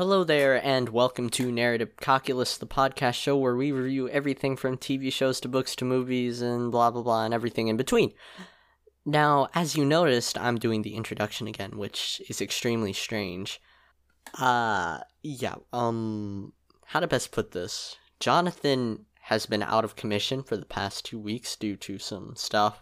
Hello 0.00 0.24
there, 0.24 0.64
and 0.64 0.88
welcome 0.88 1.28
to 1.28 1.52
Narrative 1.52 1.94
Calculus, 1.98 2.56
the 2.56 2.66
podcast 2.66 3.16
show 3.16 3.36
where 3.36 3.54
we 3.54 3.70
review 3.70 4.08
everything 4.08 4.56
from 4.56 4.78
TV 4.78 5.12
shows 5.12 5.40
to 5.40 5.48
books 5.48 5.76
to 5.76 5.84
movies 5.84 6.40
and 6.40 6.72
blah 6.72 6.90
blah 6.90 7.02
blah 7.02 7.26
and 7.26 7.34
everything 7.34 7.68
in 7.68 7.76
between. 7.76 8.14
Now, 9.04 9.48
as 9.54 9.76
you 9.76 9.84
noticed, 9.84 10.38
I'm 10.38 10.56
doing 10.56 10.80
the 10.80 10.94
introduction 10.94 11.46
again, 11.46 11.72
which 11.76 12.22
is 12.30 12.40
extremely 12.40 12.94
strange. 12.94 13.60
Uh, 14.38 15.00
yeah, 15.22 15.56
um, 15.70 16.54
how 16.86 17.00
to 17.00 17.06
best 17.06 17.30
put 17.30 17.52
this? 17.52 17.98
Jonathan 18.20 19.04
has 19.24 19.44
been 19.44 19.62
out 19.62 19.84
of 19.84 19.96
commission 19.96 20.42
for 20.42 20.56
the 20.56 20.64
past 20.64 21.04
two 21.04 21.18
weeks 21.18 21.56
due 21.56 21.76
to 21.76 21.98
some 21.98 22.32
stuff. 22.36 22.80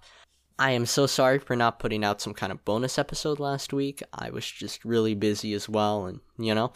I 0.56 0.70
am 0.70 0.86
so 0.86 1.08
sorry 1.08 1.40
for 1.40 1.56
not 1.56 1.80
putting 1.80 2.04
out 2.04 2.20
some 2.20 2.34
kind 2.34 2.52
of 2.52 2.64
bonus 2.64 2.96
episode 2.96 3.40
last 3.40 3.72
week. 3.72 4.04
I 4.12 4.30
was 4.30 4.48
just 4.48 4.84
really 4.84 5.16
busy 5.16 5.52
as 5.52 5.68
well, 5.68 6.06
and 6.06 6.20
you 6.38 6.54
know, 6.54 6.72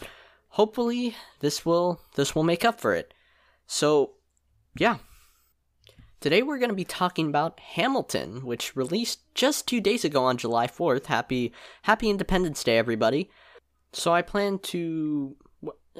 hopefully 0.53 1.15
this 1.39 1.65
will 1.65 1.99
this 2.15 2.35
will 2.35 2.43
make 2.43 2.63
up 2.63 2.79
for 2.79 2.93
it. 2.93 3.13
So, 3.67 4.11
yeah. 4.77 4.97
Today 6.19 6.41
we're 6.41 6.59
going 6.59 6.69
to 6.69 6.75
be 6.75 6.85
talking 6.85 7.27
about 7.27 7.59
Hamilton, 7.59 8.45
which 8.45 8.77
released 8.77 9.19
just 9.35 9.67
2 9.67 9.81
days 9.81 10.05
ago 10.05 10.23
on 10.23 10.37
July 10.37 10.67
4th. 10.67 11.07
Happy 11.07 11.51
Happy 11.83 12.09
Independence 12.09 12.63
Day 12.63 12.77
everybody. 12.77 13.29
So 13.91 14.13
I 14.13 14.21
plan 14.21 14.59
to 14.59 15.35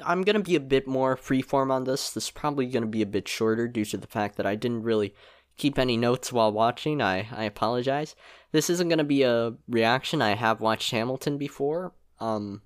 I'm 0.02 0.22
going 0.22 0.36
to 0.36 0.42
be 0.42 0.56
a 0.56 0.60
bit 0.60 0.86
more 0.86 1.16
freeform 1.16 1.70
on 1.70 1.84
this. 1.84 2.10
This 2.10 2.24
is 2.24 2.30
probably 2.30 2.66
going 2.66 2.82
to 2.82 2.88
be 2.88 3.02
a 3.02 3.06
bit 3.06 3.28
shorter 3.28 3.68
due 3.68 3.84
to 3.86 3.96
the 3.96 4.06
fact 4.06 4.36
that 4.36 4.46
I 4.46 4.54
didn't 4.56 4.82
really 4.82 5.14
keep 5.56 5.78
any 5.78 5.96
notes 5.96 6.32
while 6.32 6.52
watching. 6.52 7.00
I, 7.00 7.28
I 7.32 7.44
apologize. 7.44 8.16
This 8.50 8.68
isn't 8.70 8.88
going 8.88 8.98
to 8.98 9.04
be 9.04 9.22
a 9.22 9.54
reaction. 9.68 10.20
I 10.20 10.34
have 10.34 10.60
watched 10.60 10.90
Hamilton 10.90 11.38
before. 11.38 11.92
Um, 12.18 12.62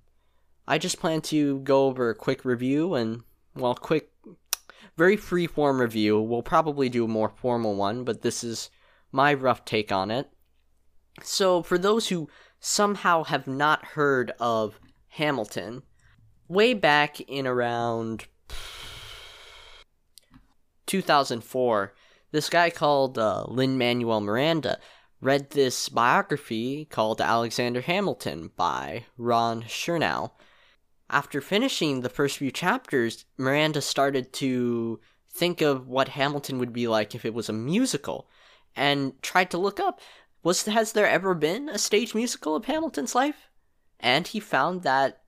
I 0.70 0.76
just 0.76 1.00
plan 1.00 1.22
to 1.22 1.60
go 1.60 1.86
over 1.86 2.10
a 2.10 2.14
quick 2.14 2.44
review 2.44 2.92
and, 2.94 3.22
well, 3.54 3.74
quick, 3.74 4.10
very 4.98 5.16
free 5.16 5.46
form 5.46 5.80
review. 5.80 6.20
We'll 6.20 6.42
probably 6.42 6.90
do 6.90 7.06
a 7.06 7.08
more 7.08 7.30
formal 7.30 7.74
one, 7.74 8.04
but 8.04 8.20
this 8.20 8.44
is 8.44 8.68
my 9.10 9.32
rough 9.32 9.64
take 9.64 9.90
on 9.90 10.10
it. 10.10 10.28
So, 11.22 11.62
for 11.62 11.78
those 11.78 12.08
who 12.08 12.28
somehow 12.60 13.24
have 13.24 13.46
not 13.46 13.82
heard 13.86 14.32
of 14.38 14.78
Hamilton, 15.08 15.84
way 16.48 16.74
back 16.74 17.18
in 17.22 17.46
around 17.46 18.26
2004, 20.86 21.94
this 22.30 22.50
guy 22.50 22.68
called 22.68 23.18
uh, 23.18 23.44
Lin 23.48 23.78
Manuel 23.78 24.20
Miranda 24.20 24.78
read 25.22 25.48
this 25.50 25.88
biography 25.88 26.84
called 26.84 27.22
Alexander 27.22 27.80
Hamilton 27.80 28.50
by 28.54 29.06
Ron 29.16 29.62
Chernow. 29.62 30.32
After 31.10 31.40
finishing 31.40 32.00
the 32.00 32.08
first 32.08 32.38
few 32.38 32.50
chapters, 32.50 33.24
Miranda 33.36 33.80
started 33.80 34.32
to 34.34 35.00
think 35.30 35.60
of 35.60 35.88
what 35.88 36.08
Hamilton 36.08 36.58
would 36.58 36.72
be 36.72 36.86
like 36.86 37.14
if 37.14 37.24
it 37.24 37.32
was 37.32 37.48
a 37.48 37.52
musical 37.52 38.28
and 38.76 39.20
tried 39.22 39.50
to 39.50 39.58
look 39.58 39.80
up 39.80 40.00
was 40.42 40.64
has 40.64 40.92
there 40.92 41.08
ever 41.08 41.34
been 41.34 41.68
a 41.68 41.78
stage 41.78 42.14
musical 42.14 42.54
of 42.54 42.66
Hamilton's 42.66 43.14
life? 43.14 43.48
And 43.98 44.26
he 44.26 44.40
found 44.40 44.82
that 44.82 45.22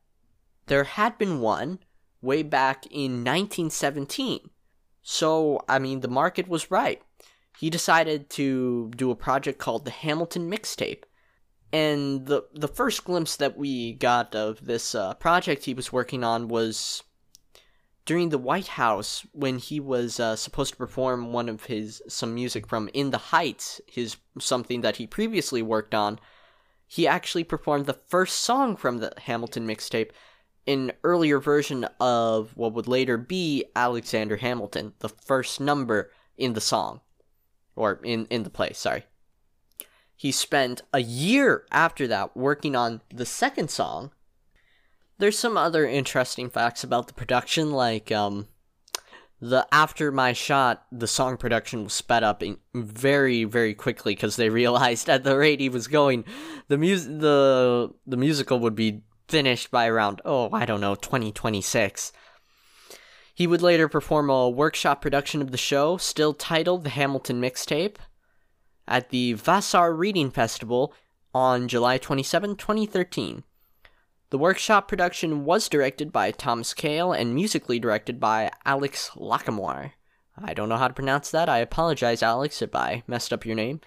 there 0.66 0.84
had 0.84 1.18
been 1.18 1.40
one 1.40 1.80
way 2.22 2.42
back 2.42 2.86
in 2.86 3.24
1917. 3.24 4.50
So, 5.02 5.60
I 5.68 5.78
mean, 5.78 6.00
the 6.00 6.08
market 6.08 6.46
was 6.46 6.70
right. 6.70 7.02
He 7.58 7.70
decided 7.70 8.30
to 8.30 8.90
do 8.96 9.10
a 9.10 9.16
project 9.16 9.58
called 9.58 9.84
the 9.84 9.90
Hamilton 9.90 10.50
Mixtape. 10.50 11.02
And 11.72 12.26
the 12.26 12.47
the 12.53 12.69
first 12.69 13.04
glimpse 13.04 13.36
that 13.36 13.56
we 13.56 13.92
got 13.92 14.34
of 14.34 14.64
this 14.64 14.94
uh, 14.94 15.14
project 15.14 15.64
he 15.64 15.75
was 15.75 15.92
working 15.92 16.25
on 16.25 16.48
was 16.48 17.04
during 18.04 18.31
the 18.31 18.38
White 18.38 18.69
House 18.69 19.25
when 19.32 19.58
he 19.58 19.78
was 19.78 20.19
uh, 20.19 20.34
supposed 20.34 20.72
to 20.72 20.76
perform 20.76 21.32
one 21.32 21.48
of 21.48 21.66
his 21.66 22.03
some 22.08 22.34
music 22.34 22.66
from 22.66 22.91
In 22.92 23.10
the 23.10 23.19
Heights, 23.19 23.81
his 23.86 24.16
something 24.38 24.81
that 24.81 24.97
he 24.97 25.06
previously 25.06 25.62
worked 25.62 25.94
on. 25.94 26.19
He 26.88 27.06
actually 27.06 27.44
performed 27.44 27.87
the 27.87 27.92
first 27.92 28.41
song 28.41 28.75
from 28.75 28.98
the 28.98 29.12
Hamilton 29.16 29.64
mixtape 29.64 30.10
an 30.66 30.92
earlier 31.02 31.38
version 31.41 31.84
of 31.98 32.56
what 32.56 32.72
would 32.75 32.88
later 32.88 33.16
be 33.16 33.64
Alexander 33.75 34.37
Hamilton, 34.37 34.92
the 35.00 35.08
first 35.08 35.60
number 35.60 36.10
in 36.37 36.52
the 36.52 36.60
song. 36.60 37.00
Or 37.76 38.00
in, 38.02 38.26
in 38.26 38.42
the 38.42 38.50
play, 38.50 38.72
sorry. 38.72 39.04
He 40.20 40.32
spent 40.32 40.82
a 40.92 41.00
year 41.00 41.64
after 41.72 42.06
that 42.08 42.36
working 42.36 42.76
on 42.76 43.00
the 43.08 43.25
second 43.25 43.70
song. 43.70 44.10
There's 45.16 45.38
some 45.38 45.56
other 45.56 45.86
interesting 45.86 46.50
facts 46.50 46.84
about 46.84 47.06
the 47.06 47.14
production, 47.14 47.72
like 47.72 48.12
um, 48.12 48.47
the 49.41 49.66
after 49.72 50.12
my 50.12 50.34
shot, 50.34 50.84
the 50.92 51.06
song 51.06 51.38
production 51.38 51.84
was 51.84 51.94
sped 51.94 52.22
up 52.22 52.42
very 52.75 53.44
very 53.44 53.72
quickly 53.72 54.14
because 54.14 54.36
they 54.36 54.50
realized 54.62 55.08
at 55.08 55.25
the 55.25 55.38
rate 55.38 55.58
he 55.58 55.70
was 55.70 55.88
going, 55.88 56.26
the 56.69 56.76
mus 56.76 57.04
the 57.04 57.88
the 58.06 58.19
musical 58.19 58.58
would 58.58 58.75
be 58.75 59.00
finished 59.26 59.70
by 59.70 59.87
around, 59.87 60.20
oh, 60.26 60.50
I 60.52 60.66
don't 60.66 60.82
know, 60.82 60.97
2026. 60.97 62.12
He 63.32 63.47
would 63.47 63.62
later 63.62 63.88
perform 63.88 64.28
a 64.28 64.50
workshop 64.50 65.00
production 65.00 65.41
of 65.41 65.50
the 65.50 65.56
show, 65.56 65.97
still 65.97 66.34
titled 66.34 66.84
The 66.84 66.91
Hamilton 66.91 67.41
Mixtape, 67.41 67.97
at 68.90 69.08
the 69.08 69.32
Vassar 69.32 69.94
Reading 69.94 70.30
Festival 70.30 70.92
on 71.32 71.68
July 71.68 71.96
27, 71.96 72.56
2013. 72.56 73.44
The 74.30 74.38
workshop 74.38 74.86
production 74.86 75.44
was 75.44 75.68
directed 75.68 76.12
by 76.12 76.30
Thomas 76.30 76.74
Kail 76.74 77.12
and 77.12 77.34
musically 77.34 77.78
directed 77.78 78.20
by 78.20 78.50
Alex 78.66 79.10
Lacamoire. 79.14 79.92
I 80.36 80.52
don't 80.52 80.68
know 80.68 80.76
how 80.76 80.88
to 80.88 80.94
pronounce 80.94 81.30
that. 81.30 81.48
I 81.48 81.58
apologize, 81.58 82.22
Alex, 82.22 82.60
if 82.60 82.74
I 82.74 83.02
messed 83.06 83.32
up 83.32 83.46
your 83.46 83.56
name. 83.56 83.80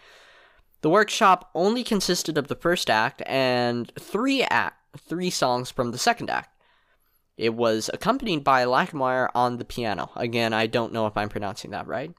The 0.82 0.90
workshop 0.90 1.50
only 1.54 1.84
consisted 1.84 2.38
of 2.38 2.48
the 2.48 2.56
first 2.56 2.90
act 2.90 3.22
and 3.26 3.92
three 3.98 4.44
act 4.44 4.80
three 4.98 5.30
songs 5.30 5.72
from 5.72 5.92
the 5.92 5.98
second 5.98 6.30
act. 6.30 6.50
It 7.38 7.54
was 7.54 7.90
accompanied 7.94 8.44
by 8.44 8.66
Lacamoire 8.66 9.30
on 9.34 9.58
the 9.58 9.66
piano. 9.66 10.12
Again, 10.16 10.54
I 10.54 10.68
don't 10.68 10.94
know 10.94 11.08
if 11.08 11.18
I'm 11.18 11.30
pronouncing 11.30 11.72
that 11.72 11.88
right. 11.88 12.14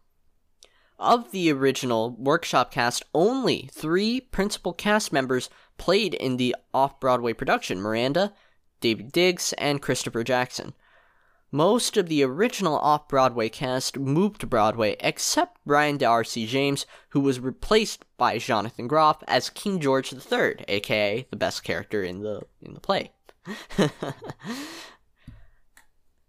Of 0.98 1.32
the 1.32 1.50
original 1.50 2.10
workshop 2.10 2.70
cast, 2.70 3.02
only 3.12 3.68
three 3.72 4.20
principal 4.20 4.72
cast 4.72 5.12
members 5.12 5.50
played 5.76 6.14
in 6.14 6.36
the 6.36 6.54
off 6.72 7.00
Broadway 7.00 7.32
production 7.32 7.80
Miranda, 7.80 8.32
Daveed 8.80 9.10
Diggs, 9.10 9.52
and 9.54 9.82
Christopher 9.82 10.22
Jackson. 10.22 10.72
Most 11.50 11.96
of 11.96 12.08
the 12.08 12.22
original 12.22 12.78
off 12.78 13.08
Broadway 13.08 13.48
cast 13.48 13.98
moved 13.98 14.40
to 14.40 14.46
Broadway 14.46 14.96
except 15.00 15.60
Brian 15.66 15.96
D'Arcy 15.96 16.46
James, 16.46 16.86
who 17.10 17.20
was 17.20 17.40
replaced 17.40 18.04
by 18.16 18.38
Jonathan 18.38 18.86
Groff 18.86 19.22
as 19.26 19.50
King 19.50 19.80
George 19.80 20.12
III, 20.12 20.64
aka 20.68 21.26
the 21.30 21.36
best 21.36 21.64
character 21.64 22.02
in 22.02 22.20
the 22.20 22.42
in 22.60 22.74
the 22.74 22.80
play. 22.80 23.12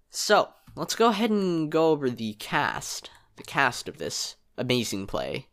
so, 0.09 0.49
let's 0.75 0.95
go 0.95 1.07
ahead 1.09 1.29
and 1.29 1.71
go 1.71 1.89
over 1.89 2.09
the 2.09 2.33
cast, 2.33 3.09
the 3.35 3.43
cast 3.43 3.87
of 3.87 3.97
this 3.99 4.35
amazing 4.57 5.07
play. 5.07 5.47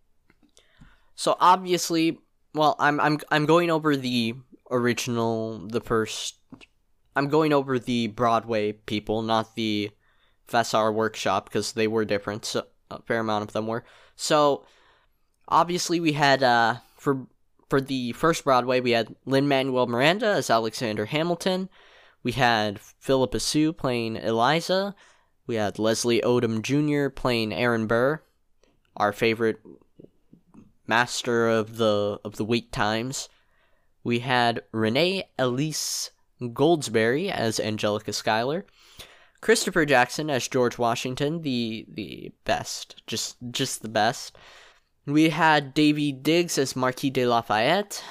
So 1.15 1.37
obviously, 1.41 2.19
well, 2.55 2.77
I'm 2.79 3.01
I'm 3.01 3.19
I'm 3.31 3.47
going 3.47 3.71
over 3.71 3.97
the 3.97 4.35
original, 4.71 5.59
the 5.59 5.81
first 5.81 6.37
I'm 7.15 7.29
going 7.29 7.53
over 7.53 7.79
the 7.79 8.09
Broadway 8.09 8.73
people, 8.73 9.23
not 9.23 9.55
the 9.55 9.91
Vassar 10.49 10.93
Workshop, 10.93 11.45
because 11.45 11.73
they 11.73 11.87
were 11.87 12.05
different. 12.05 12.45
So 12.45 12.65
a 12.91 13.03
fair 13.03 13.21
amount 13.21 13.43
of 13.43 13.53
them 13.53 13.67
were. 13.67 13.85
So 14.17 14.65
obviously 15.49 16.01
we 16.01 16.13
had 16.13 16.43
uh 16.43 16.77
for 16.97 17.27
for 17.69 17.81
the 17.81 18.13
first 18.13 18.45
Broadway 18.45 18.81
we 18.81 18.93
had 18.93 19.15
Lin 19.27 19.49
Manuel 19.49 19.87
Miranda 19.87 20.27
as 20.27 20.51
Alexander 20.51 21.07
Hamilton. 21.07 21.69
We 22.23 22.33
had 22.33 22.79
Phillipa 22.79 23.41
Soo 23.41 23.73
playing 23.73 24.17
Eliza. 24.17 24.95
We 25.47 25.57
had 25.57 25.79
Leslie 25.79 26.21
Odom 26.21 26.63
Jr. 26.63 27.11
playing 27.11 27.53
Aaron 27.53 27.87
Burr, 27.87 28.23
our 28.97 29.13
favorite 29.13 29.61
master 30.87 31.49
of 31.49 31.77
the 31.77 32.19
of 32.25 32.37
the 32.37 32.45
wait 32.45 32.73
times. 32.73 33.29
We 34.05 34.21
had 34.21 34.63
Renee 34.73 35.25
Elise 35.39 36.11
Goldsberry 36.41 37.31
as 37.31 37.61
Angelica 37.61 38.13
Schuyler, 38.13 38.67
Christopher 39.41 39.85
Jackson 39.87 40.29
as 40.29 40.49
George 40.49 40.79
Washington, 40.79 41.43
the 41.43 41.87
the 41.89 42.33
best, 42.45 43.03
just 43.07 43.37
just 43.51 43.83
the 43.83 43.89
best. 43.89 44.37
We 45.07 45.31
had 45.31 45.75
Daveed 45.75 46.23
Diggs 46.23 46.59
as 46.59 46.77
Marquis 46.77 47.11
de 47.11 47.27
Lafayette, 47.27 48.05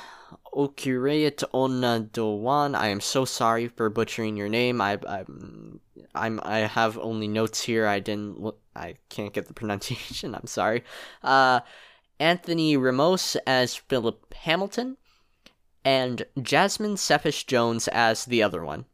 Okireet 0.53 1.43
Onadowan. 1.53 2.75
I 2.75 2.87
am 2.87 2.99
so 2.99 3.25
sorry 3.25 3.67
for 3.67 3.89
butchering 3.89 4.37
your 4.37 4.49
name. 4.49 4.81
I 4.81 4.99
I'm, 5.07 5.79
I'm 6.13 6.39
I 6.43 6.59
have 6.59 6.97
only 6.97 7.27
notes 7.27 7.63
here. 7.63 7.87
I 7.87 7.99
didn't. 7.99 8.53
I 8.75 8.95
can't 9.09 9.33
get 9.33 9.47
the 9.47 9.53
pronunciation. 9.61 10.35
I'm 10.35 10.47
sorry. 10.47 10.83
Uh, 11.23 11.61
Anthony 12.19 12.77
Ramos 12.77 13.35
as 13.47 13.75
Philip 13.75 14.33
Hamilton, 14.33 14.97
and 15.83 16.25
Jasmine 16.41 16.97
Cephas 16.97 17.43
Jones 17.43 17.87
as 17.87 18.25
the 18.25 18.43
other 18.43 18.63
one. 18.63 18.85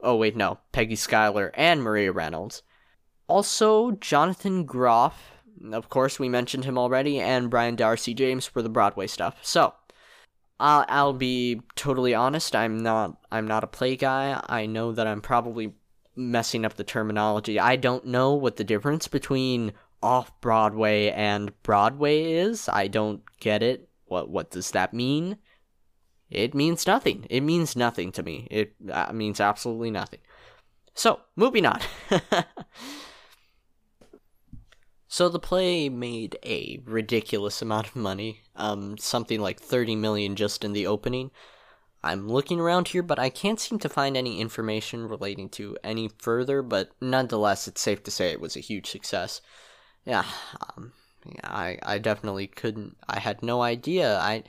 Oh, 0.00 0.16
wait, 0.16 0.36
no. 0.36 0.58
Peggy 0.72 0.96
Schuyler 0.96 1.50
and 1.54 1.82
Maria 1.82 2.12
Reynolds. 2.12 2.62
Also, 3.26 3.92
Jonathan 3.92 4.64
Groff. 4.64 5.32
Of 5.72 5.88
course, 5.88 6.18
we 6.18 6.28
mentioned 6.28 6.64
him 6.64 6.78
already, 6.78 7.18
and 7.18 7.50
Brian 7.50 7.76
Darcy 7.76 8.14
James 8.14 8.46
for 8.46 8.62
the 8.62 8.68
Broadway 8.68 9.08
stuff. 9.08 9.36
So, 9.42 9.74
I'll, 10.60 10.84
I'll 10.88 11.12
be 11.12 11.62
totally 11.76 12.14
honest. 12.14 12.56
I'm 12.56 12.78
not. 12.78 13.18
I'm 13.30 13.46
not 13.46 13.64
a 13.64 13.68
play 13.68 13.96
guy. 13.96 14.42
I 14.48 14.66
know 14.66 14.92
that 14.92 15.06
I'm 15.06 15.20
probably 15.20 15.74
messing 16.16 16.64
up 16.64 16.74
the 16.74 16.84
terminology. 16.84 17.60
I 17.60 17.76
don't 17.76 18.06
know 18.06 18.34
what 18.34 18.56
the 18.56 18.64
difference 18.64 19.08
between 19.08 19.72
off 20.02 20.38
Broadway 20.40 21.10
and 21.10 21.52
Broadway 21.62 22.32
is. 22.32 22.68
I 22.68 22.88
don't 22.88 23.22
get 23.40 23.62
it. 23.62 23.88
What 24.06 24.30
what 24.30 24.50
does 24.50 24.72
that 24.72 24.92
mean? 24.92 25.38
It 26.30 26.54
means 26.54 26.86
nothing. 26.86 27.26
It 27.30 27.40
means 27.40 27.74
nothing 27.74 28.12
to 28.12 28.22
me. 28.22 28.46
It 28.50 28.74
uh, 28.92 29.12
means 29.12 29.40
absolutely 29.40 29.90
nothing. 29.90 30.20
So, 30.94 31.20
moving 31.36 31.64
on. 31.64 31.80
so 35.08 35.28
the 35.28 35.38
play 35.38 35.88
made 35.88 36.38
a 36.44 36.80
ridiculous 36.84 37.62
amount 37.62 37.88
of 37.88 37.96
money. 37.96 38.42
Um 38.56 38.98
something 38.98 39.40
like 39.40 39.60
30 39.60 39.96
million 39.96 40.36
just 40.36 40.64
in 40.64 40.72
the 40.72 40.86
opening. 40.86 41.30
I'm 42.02 42.28
looking 42.28 42.60
around 42.60 42.88
here, 42.88 43.02
but 43.02 43.18
I 43.18 43.28
can't 43.28 43.58
seem 43.58 43.78
to 43.80 43.88
find 43.88 44.16
any 44.16 44.40
information 44.40 45.08
relating 45.08 45.48
to 45.50 45.76
any 45.82 46.08
further, 46.18 46.62
but 46.62 46.90
nonetheless, 47.00 47.66
it's 47.66 47.80
safe 47.80 48.02
to 48.04 48.10
say 48.10 48.30
it 48.30 48.40
was 48.40 48.56
a 48.56 48.60
huge 48.60 48.88
success. 48.88 49.40
Yeah, 50.04 50.24
um, 50.60 50.92
yeah 51.26 51.40
I, 51.44 51.78
I 51.82 51.98
definitely 51.98 52.46
couldn't, 52.46 52.96
I 53.08 53.18
had 53.18 53.42
no 53.42 53.62
idea. 53.62 54.16
I, 54.18 54.44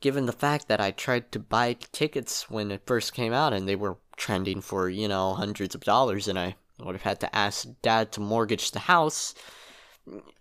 given 0.00 0.26
the 0.26 0.32
fact 0.32 0.66
that 0.68 0.80
I 0.80 0.90
tried 0.90 1.30
to 1.32 1.38
buy 1.38 1.74
tickets 1.92 2.50
when 2.50 2.72
it 2.72 2.82
first 2.86 3.14
came 3.14 3.32
out 3.32 3.52
and 3.52 3.68
they 3.68 3.76
were 3.76 3.98
trending 4.16 4.60
for, 4.60 4.88
you 4.88 5.06
know, 5.06 5.34
hundreds 5.34 5.76
of 5.76 5.84
dollars, 5.84 6.26
and 6.26 6.38
I 6.38 6.56
would 6.80 6.96
have 6.96 7.02
had 7.02 7.20
to 7.20 7.34
ask 7.34 7.68
dad 7.82 8.10
to 8.12 8.20
mortgage 8.20 8.72
the 8.72 8.80
house, 8.80 9.34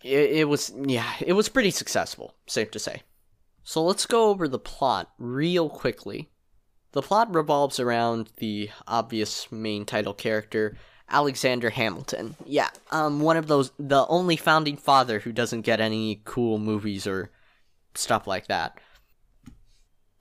it, 0.04 0.32
it 0.32 0.50
was, 0.50 0.74
yeah, 0.86 1.14
it 1.20 1.34
was 1.34 1.50
pretty 1.50 1.72
successful, 1.72 2.36
safe 2.48 2.72
to 2.72 2.80
say. 2.80 3.04
So 3.64 3.84
let's 3.84 4.06
go 4.06 4.30
over 4.30 4.48
the 4.48 4.60
plot 4.60 5.12
real 5.18 5.70
quickly. 5.70 6.30
The 6.94 7.02
plot 7.02 7.34
revolves 7.34 7.80
around 7.80 8.30
the 8.38 8.70
obvious 8.88 9.52
main 9.52 9.86
title 9.86 10.14
character, 10.14 10.78
Alexander 11.10 11.70
Hamilton. 11.70 12.36
Yeah, 12.46 12.70
um, 12.92 13.20
one 13.20 13.38
of 13.38 13.48
those, 13.48 13.72
the 13.78 14.08
only 14.08 14.38
founding 14.38 14.78
father 14.78 15.20
who 15.20 15.32
doesn't 15.32 15.62
get 15.62 15.82
any 15.82 16.22
cool 16.24 16.60
movies 16.60 17.06
or 17.06 17.30
stuff 17.94 18.26
like 18.26 18.48
that. 18.48 18.80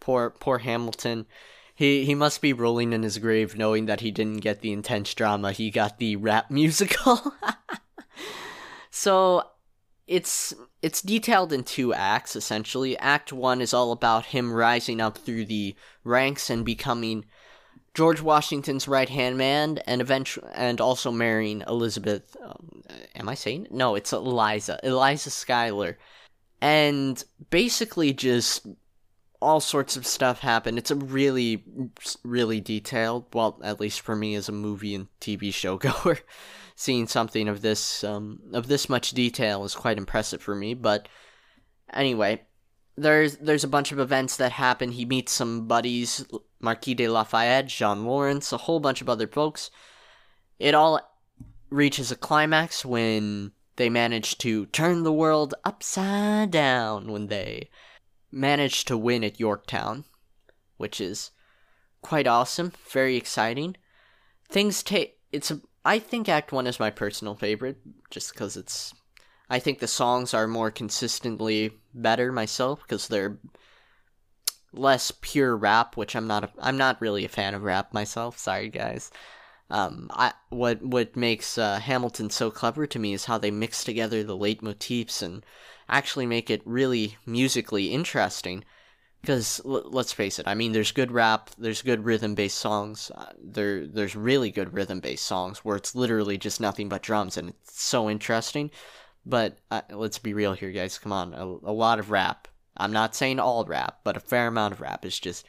Poor, 0.01 0.31
poor 0.31 0.59
Hamilton. 0.59 1.27
He 1.75 2.07
he 2.07 2.15
must 2.15 2.41
be 2.41 2.55
rolling 2.55 2.93
in 2.95 3.03
his 3.03 3.19
grave 3.19 3.57
knowing 3.57 3.85
that 3.87 4.01
he 4.01 4.11
didn't 4.11 4.41
get 4.41 4.61
the 4.61 4.73
intense 4.73 5.13
drama. 5.13 5.53
He 5.53 5.71
got 5.71 5.99
the 5.99 6.17
rap 6.17 6.51
musical. 6.51 7.35
so 8.97 9.43
it's 10.07 10.55
it's 10.81 11.03
detailed 11.03 11.53
in 11.53 11.65
two 11.65 11.93
acts 11.93 12.35
essentially. 12.35 12.97
Act 12.97 13.31
1 13.31 13.61
is 13.61 13.75
all 13.75 13.93
about 13.93 14.25
him 14.25 14.51
rising 14.51 15.03
up 15.03 15.19
through 15.19 15.45
the 15.45 15.77
ranks 16.03 16.49
and 16.49 16.65
becoming 16.65 17.27
George 17.93 18.23
Washington's 18.23 18.89
right-hand 18.89 19.37
man 19.37 19.81
and 19.87 20.01
eventually 20.01 20.49
and 20.55 20.81
also 20.81 21.13
marrying 21.13 21.63
Elizabeth 21.69 22.39
um, 22.43 22.83
am 23.15 23.29
I 23.29 23.35
saying? 23.35 23.67
No, 23.71 23.97
it's 23.97 24.15
Eliza. 24.15 24.81
Eliza 24.83 25.29
Schuyler. 25.29 25.99
And 26.63 27.23
basically 27.51 28.15
just 28.15 28.67
all 29.43 29.61
sorts 29.61 29.99
of 29.99 30.07
stuff 30.07 30.41
happen. 30.41 30.79
It's 30.79 30.91
a 30.91 30.97
really 30.97 31.65
really 32.25 32.63
detailed, 32.63 33.27
well, 33.35 33.61
at 33.63 33.79
least 33.79 34.01
for 34.01 34.17
me 34.17 34.35
as 34.37 34.49
a 34.49 34.53
movie 34.53 34.95
and 34.95 35.09
TV 35.21 35.53
show 35.53 35.77
goer 35.77 36.19
seeing 36.77 37.09
something 37.09 37.49
of 37.49 37.63
this 37.63 38.05
um, 38.05 38.41
of 38.53 38.69
this 38.69 38.89
much 38.89 39.11
detail 39.11 39.65
is 39.65 39.75
quite 39.75 39.99
impressive 39.99 40.41
for 40.41 40.55
me. 40.55 40.75
But 40.75 41.09
anyway, 41.93 42.43
there's 42.97 43.39
there's 43.39 43.65
a 43.65 43.69
bunch 43.69 43.91
of 43.91 43.99
events 43.99 44.37
that 44.37 44.53
happen. 44.53 44.93
He 44.93 45.05
meets 45.05 45.33
some 45.33 45.67
buddies, 45.67 46.25
Marquis 46.61 46.95
de 46.95 47.09
Lafayette, 47.09 47.67
Jean 47.67 48.05
Laurens, 48.05 48.53
a 48.53 48.59
whole 48.59 48.79
bunch 48.79 49.01
of 49.01 49.09
other 49.09 49.27
folks. 49.27 49.71
It 50.59 50.75
all 50.75 51.01
reaches 51.71 52.13
a 52.13 52.17
climax 52.17 52.85
when 52.85 53.53
they 53.77 53.91
manage 53.91 54.39
to 54.39 54.67
turn 54.67 55.03
the 55.03 55.13
world 55.13 55.55
upside 55.65 56.51
down 56.51 57.11
when 57.11 57.27
they 57.27 57.69
manage 58.31 58.85
to 58.85 58.97
win 58.97 59.25
at 59.25 59.41
Yorktown, 59.41 60.05
which 60.77 61.01
is 61.01 61.31
quite 62.03 62.27
awesome, 62.27 62.73
very 62.91 63.17
exciting. 63.17 63.77
Things 64.49 64.83
take 64.83 65.19
it's 65.33 65.51
a 65.51 65.61
I 65.87 66.01
think 66.01 66.29
Act 66.29 66.51
1 66.51 66.67
is 66.67 66.81
my 66.81 66.91
personal 66.91 67.37
favorite, 67.37 67.79
just 68.11 68.33
because 68.33 68.57
it's. 68.57 68.93
I 69.49 69.61
think 69.61 69.79
the 69.79 69.87
songs 69.87 70.35
are 70.35 70.49
more 70.49 70.73
consistently 70.73 71.71
better 71.95 72.33
myself, 72.33 72.81
because 72.83 73.07
they're 73.07 73.39
less 74.73 75.13
pure 75.21 75.57
rap, 75.57 75.97
which 75.97 76.17
I'm 76.17 76.27
not. 76.27 76.43
A, 76.43 76.51
I'm 76.59 76.77
not 76.77 77.01
really 77.01 77.25
a 77.25 77.29
fan 77.29 77.55
of 77.55 77.63
rap 77.63 77.95
myself. 77.95 78.37
Sorry, 78.37 78.69
guys. 78.69 79.13
Um, 79.71 80.11
I 80.13 80.33
what 80.49 80.83
what 80.83 81.15
makes 81.15 81.57
uh, 81.57 81.79
Hamilton 81.79 82.31
so 82.31 82.51
clever 82.51 82.89
to 82.89 82.99
me 82.99 83.13
is 83.13 83.27
how 83.27 83.39
they 83.39 83.53
mix 83.53 83.85
together 83.85 84.25
the 84.25 84.37
leitmotifs 84.37 85.23
and 85.23 85.47
actually 85.89 86.27
make 86.27 86.51
it 86.51 86.63
really 86.65 87.17
musically 87.25 87.93
interesting. 87.93 88.65
Because 89.21 89.61
l- 89.65 89.89
let's 89.91 90.13
face 90.13 90.39
it, 90.39 90.47
I 90.47 90.55
mean, 90.55 90.73
there's 90.73 90.93
good 90.93 91.11
rap, 91.11 91.51
there's 91.59 91.83
good 91.83 92.05
rhythm-based 92.05 92.59
songs. 92.59 93.11
Uh, 93.15 93.33
there, 93.43 93.87
there's 93.87 94.15
really 94.15 94.51
good 94.51 94.73
rhythm-based 94.73 95.25
songs 95.25 95.65
where 95.65 95.77
it's 95.77 95.95
literally 95.95 96.39
just 96.39 96.61
nothing 96.61 96.89
but 96.89 97.03
drums, 97.03 97.37
and 97.37 97.49
it's 97.49 97.83
so 97.83 98.09
interesting. 98.09 98.71
But 99.25 99.59
uh, 99.73 99.83
let's 99.91 100.19
be 100.19 100.35
real 100.35 100.53
here, 100.53 100.71
guys. 100.71 100.99
Come 100.99 101.13
on, 101.13 101.35
a, 101.35 101.45
a 101.45 101.75
lot 101.75 101.99
of 101.99 102.13
rap. 102.13 102.47
I'm 102.77 102.93
not 102.93 103.17
saying 103.17 103.41
all 103.41 103.65
rap, 103.65 104.01
but 104.05 104.17
a 104.17 104.21
fair 104.21 104.47
amount 104.47 104.75
of 104.75 104.81
rap 104.81 105.05
is 105.05 105.19
just. 105.19 105.47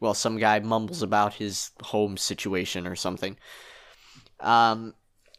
Well, 0.00 0.14
some 0.14 0.38
guy 0.38 0.58
mumbles 0.60 1.02
about 1.02 1.34
his 1.34 1.70
home 1.82 2.16
situation 2.16 2.86
or 2.86 2.94
something. 2.94 3.36
Um, 4.40 4.94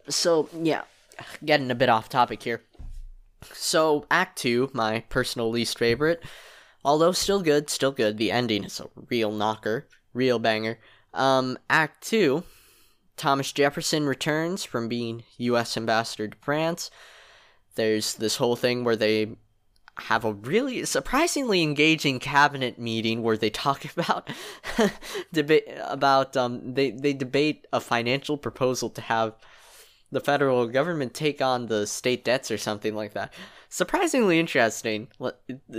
so 0.10 0.50
yeah, 0.62 0.82
getting 1.44 1.72
a 1.72 1.76
bit 1.76 1.90
off 1.90 2.10
topic 2.10 2.44
here. 2.44 2.62
So, 3.54 4.06
Act 4.12 4.38
2, 4.40 4.72
my 4.74 5.02
personal 5.10 5.50
least 5.50 5.78
favorite, 5.78 6.24
although 6.84 7.12
still 7.12 7.42
good, 7.42 7.70
still 7.70 7.92
good. 7.92 8.18
The 8.18 8.32
ending 8.32 8.64
is 8.64 8.80
a 8.80 8.90
real 9.10 9.32
knocker, 9.32 9.88
real 10.14 10.40
banger. 10.40 10.80
Um, 11.14 11.58
Act 11.70 12.06
2, 12.08 12.44
Thomas 13.16 13.52
Jefferson 13.52 14.06
returns 14.06 14.64
from 14.64 14.88
being 14.88 15.24
U.S. 15.38 15.78
ambassador 15.78 16.28
to 16.28 16.38
France. 16.42 16.92
There's 17.76 18.16
this 18.16 18.38
whole 18.38 18.56
thing 18.56 18.84
where 18.84 18.96
they 18.96 19.38
have 20.02 20.24
a 20.24 20.34
really 20.34 20.86
surprisingly 20.86 21.62
engaging 21.62 22.20
cabinet 22.20 22.80
meeting 22.80 23.22
where 23.22 23.38
they 23.38 23.50
talk 23.50 23.86
about 23.98 24.30
debate 25.34 25.66
about 25.84 26.38
um 26.38 26.74
they 26.74 26.92
they 26.92 27.14
debate 27.14 27.68
a 27.74 27.80
financial 27.80 28.38
proposal 28.38 28.90
to 28.90 29.02
have 29.02 29.36
the 30.12 30.20
federal 30.20 30.68
government 30.68 31.14
take 31.14 31.42
on 31.42 31.68
the 31.68 31.86
state 31.86 32.24
debts 32.24 32.52
or 32.52 32.58
something 32.58 32.96
like 32.96 33.14
that. 33.14 33.34
Surprisingly 33.70 34.40
interesting. 34.40 35.08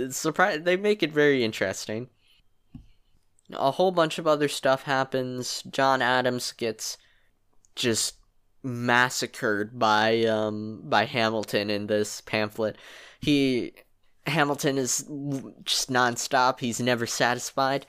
Surprise, 0.09 0.61
they 0.63 0.77
make 0.77 1.03
it 1.03 1.11
very 1.11 1.43
interesting. 1.43 2.09
A 3.53 3.71
whole 3.71 3.91
bunch 3.91 4.17
of 4.17 4.27
other 4.27 4.47
stuff 4.47 4.83
happens. 4.83 5.61
John 5.63 6.01
Adams 6.01 6.53
gets 6.53 6.97
just 7.75 8.15
massacred 8.63 9.79
by 9.79 10.23
um 10.25 10.81
by 10.83 11.05
Hamilton 11.05 11.69
in 11.69 11.87
this 11.87 12.21
pamphlet. 12.21 12.77
He 13.19 13.73
Hamilton 14.27 14.77
is 14.77 14.99
just 15.65 15.89
nonstop. 15.89 16.59
He's 16.59 16.79
never 16.79 17.05
satisfied. 17.05 17.85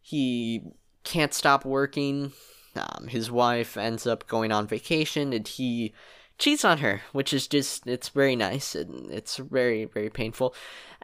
He 0.00 0.62
can't 1.04 1.34
stop 1.34 1.64
working. 1.64 2.32
Um, 2.74 3.08
his 3.08 3.30
wife 3.30 3.76
ends 3.76 4.06
up 4.06 4.26
going 4.26 4.52
on 4.52 4.66
vacation 4.66 5.32
and 5.32 5.46
he 5.46 5.92
cheats 6.38 6.64
on 6.64 6.78
her, 6.78 7.02
which 7.12 7.32
is 7.32 7.46
just, 7.46 7.86
it's 7.86 8.08
very 8.08 8.36
nice 8.36 8.74
and 8.74 9.10
it's 9.10 9.36
very, 9.36 9.84
very 9.84 10.10
painful. 10.10 10.54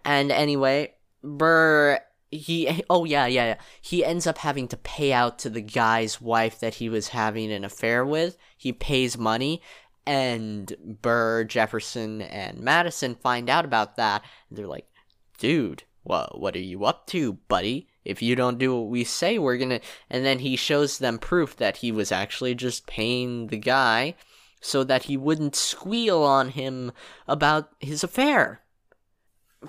And 0.04 0.32
anyway, 0.32 0.94
Burr, 1.22 2.00
he, 2.30 2.82
oh 2.88 3.04
yeah, 3.04 3.26
yeah, 3.26 3.46
yeah. 3.46 3.56
He 3.80 4.04
ends 4.04 4.26
up 4.26 4.38
having 4.38 4.68
to 4.68 4.76
pay 4.76 5.12
out 5.12 5.38
to 5.40 5.50
the 5.50 5.60
guy's 5.60 6.20
wife 6.20 6.60
that 6.60 6.74
he 6.74 6.88
was 6.88 7.08
having 7.08 7.52
an 7.52 7.64
affair 7.64 8.04
with. 8.04 8.36
He 8.56 8.72
pays 8.72 9.18
money 9.18 9.62
and 10.08 10.74
Burr, 11.02 11.44
Jefferson, 11.44 12.22
and 12.22 12.60
Madison 12.60 13.14
find 13.14 13.50
out 13.50 13.66
about 13.66 13.96
that. 13.96 14.24
And 14.48 14.58
they're 14.58 14.66
like, 14.66 14.88
dude, 15.36 15.82
what, 16.02 16.40
what 16.40 16.56
are 16.56 16.60
you 16.60 16.86
up 16.86 17.06
to, 17.08 17.34
buddy? 17.34 17.87
If 18.04 18.22
you 18.22 18.36
don't 18.36 18.58
do 18.58 18.74
what 18.74 18.88
we 18.88 19.04
say, 19.04 19.38
we're 19.38 19.58
gonna. 19.58 19.80
And 20.08 20.24
then 20.24 20.40
he 20.40 20.56
shows 20.56 20.98
them 20.98 21.18
proof 21.18 21.56
that 21.56 21.78
he 21.78 21.92
was 21.92 22.10
actually 22.12 22.54
just 22.54 22.86
paying 22.86 23.48
the 23.48 23.58
guy 23.58 24.14
so 24.60 24.84
that 24.84 25.04
he 25.04 25.16
wouldn't 25.16 25.54
squeal 25.54 26.22
on 26.22 26.50
him 26.50 26.92
about 27.26 27.70
his 27.80 28.02
affair. 28.02 28.60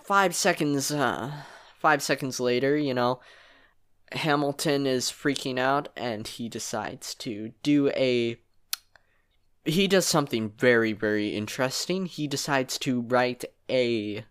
Five 0.04 0.36
seconds, 0.36 0.92
uh, 0.92 1.32
five 1.80 2.02
seconds 2.02 2.40
later, 2.40 2.78
you 2.78 2.94
know, 2.94 3.20
Hamilton 4.12 4.88
is 4.88 5.06
freaking 5.12 5.60
out 5.60 5.90
and 5.96 6.28
he 6.28 6.50
decides 6.50 7.14
to 7.16 7.52
do 7.64 7.90
a. 7.90 8.38
He 9.66 9.88
does 9.88 10.06
something 10.06 10.54
very, 10.58 10.94
very 10.94 11.36
interesting. 11.36 12.06
He 12.06 12.28
decides 12.28 12.78
to 12.80 13.02
write 13.02 13.46
a. 13.70 14.26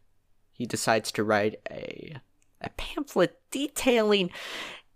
He 0.53 0.67
decides 0.67 1.13
to 1.13 1.25
write 1.25 1.61
a. 1.71 2.17
A 2.61 2.71
pamphlet 2.71 3.41
detailing 3.51 4.31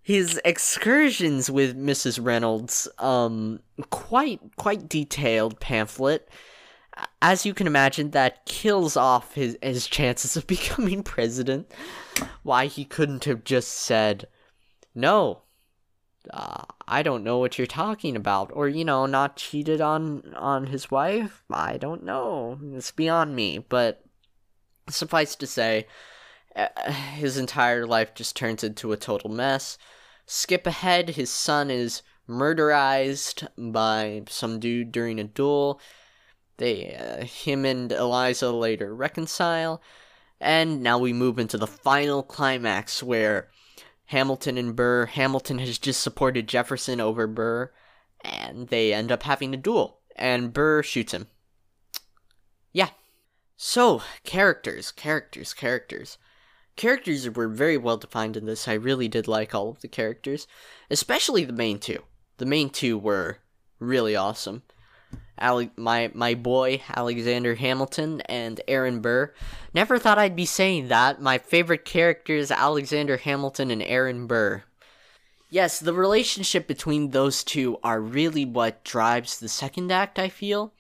his 0.03 0.41
excursions 0.45 1.51
with 1.51 1.77
Mrs. 1.77 2.25
Reynolds. 2.25 2.89
Um, 2.99 3.61
quite, 3.91 4.41
quite 4.57 4.89
detailed 4.89 5.61
pamphlet 5.61 6.29
as 7.21 7.47
you 7.47 7.55
can 7.55 7.67
imagine, 7.67 8.11
that 8.11 8.45
kills 8.47 8.97
off 8.97 9.35
his, 9.35 9.57
his 9.63 9.87
chances 9.87 10.37
of 10.37 10.47
becoming 10.47 11.03
president. 11.03 11.71
Why 12.43 12.67
he 12.67 12.85
couldn't 12.85 13.25
have 13.25 13.45
just 13.45 13.69
said, 13.69 14.27
no, 14.95 15.43
uh, 16.31 16.65
I 16.87 17.03
don't 17.03 17.25
know 17.25 17.39
what 17.39 17.59
you're 17.59 17.67
talking 17.67 18.15
about, 18.17 18.51
or 18.53 18.69
you 18.69 18.85
know, 18.85 19.07
not 19.07 19.37
cheated 19.37 19.81
on 19.81 20.35
on 20.37 20.67
his 20.67 20.91
wife. 20.91 21.43
I 21.51 21.79
don't 21.79 22.05
know. 22.05 22.59
It's 22.75 22.93
beyond 22.93 23.35
me. 23.35 23.59
But 23.59 24.05
suffice 24.89 25.35
to 25.37 25.47
say, 25.47 25.87
his 27.15 27.39
entire 27.39 27.87
life 27.87 28.15
just 28.15 28.37
turns 28.37 28.65
into 28.65 28.93
a 28.93 28.97
total 28.97 29.31
mess. 29.31 29.79
Skip 30.27 30.67
ahead, 30.67 31.11
his 31.11 31.31
son 31.31 31.71
is 31.71 32.03
murderized 32.29 33.47
by 33.73 34.23
some 34.29 34.61
dude 34.61 34.93
during 34.93 35.19
a 35.19 35.25
duel. 35.25 35.81
They, 36.59 36.95
uh, 36.95 37.25
him 37.25 37.65
and 37.65 37.91
Eliza 37.91 38.51
later 38.51 38.95
reconcile, 38.95 39.83
and 40.41 40.83
now 40.83 40.99
we 40.99 41.13
move 41.13 41.39
into 41.39 41.59
the 41.59 41.67
final 41.67 42.23
climax 42.23 43.03
where 43.03 43.49
Hamilton 44.07 44.59
and 44.59 44.77
Burr. 44.77 45.07
Hamilton 45.07 45.59
has 45.59 45.79
just 45.79 46.03
supported 46.03 46.47
Jefferson 46.47 47.01
over 47.01 47.27
Burr, 47.27 47.73
and 48.23 48.69
they 48.69 48.93
end 48.93 49.11
up 49.11 49.25
having 49.25 49.55
a 49.55 49.57
duel, 49.57 50.01
and 50.15 50.53
Burr 50.53 50.83
shoots 50.83 51.13
him. 51.13 51.29
Yeah. 52.73 52.91
So, 53.57 54.03
characters, 54.25 54.93
characters, 54.93 55.53
characters. 55.55 56.19
Characters 56.77 57.29
were 57.29 57.49
very 57.49 57.77
well 57.77 57.97
defined 57.97 58.37
in 58.37 58.47
this. 58.47 58.67
I 58.67 58.75
really 58.75 59.09
did 59.09 59.29
like 59.29 59.55
all 59.55 59.71
of 59.71 59.81
the 59.81 59.89
characters, 59.89 60.47
especially 60.91 61.45
the 61.45 61.53
main 61.53 61.79
two. 61.79 62.03
The 62.39 62.47
main 62.47 62.71
two 62.71 62.99
were 62.99 63.39
really 63.79 64.17
awesome. 64.17 64.63
Ale- 65.41 65.71
my 65.77 66.11
my 66.15 66.35
boy 66.35 66.83
Alexander 66.95 67.55
Hamilton 67.57 68.21
and 68.23 68.61
Aaron 68.69 69.01
Burr. 69.01 69.35
Never 69.75 69.99
thought 69.99 70.19
I'd 70.19 70.37
be 70.37 70.47
saying 70.47 70.89
that. 70.89 71.21
My 71.21 71.39
favorite 71.39 71.85
characters 71.85 72.51
Alexander 72.51 73.17
Hamilton 73.17 73.71
and 73.71 73.83
Aaron 73.83 74.27
Burr. 74.27 74.65
Yes, 75.51 75.79
the 75.79 75.93
relationship 75.93 76.67
between 76.67 77.11
those 77.11 77.45
two 77.45 77.79
are 77.85 78.01
really 78.01 78.47
what 78.47 78.85
drives 78.85 79.39
the 79.39 79.51
second 79.51 79.93
act, 79.93 80.19
I 80.19 80.31
feel. 80.31 80.73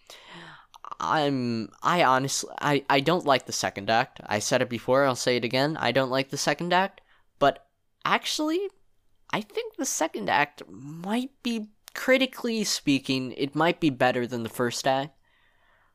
I'm 1.00 1.70
I 1.82 2.04
honestly 2.04 2.50
I, 2.60 2.84
I 2.88 3.00
don't 3.00 3.26
like 3.26 3.46
the 3.46 3.52
second 3.52 3.90
act. 3.90 4.20
I 4.26 4.38
said 4.38 4.62
it 4.62 4.68
before, 4.68 5.04
I'll 5.04 5.14
say 5.14 5.36
it 5.36 5.44
again. 5.44 5.76
I 5.78 5.92
don't 5.92 6.10
like 6.10 6.30
the 6.30 6.38
second 6.38 6.72
act, 6.72 7.00
but 7.38 7.66
actually 8.04 8.68
I 9.32 9.40
think 9.40 9.76
the 9.76 9.86
second 9.86 10.28
act 10.28 10.62
might 10.68 11.30
be 11.42 11.68
critically 11.94 12.64
speaking, 12.64 13.32
it 13.32 13.54
might 13.54 13.80
be 13.80 13.90
better 13.90 14.26
than 14.26 14.42
the 14.42 14.48
first 14.48 14.86
act. 14.86 15.16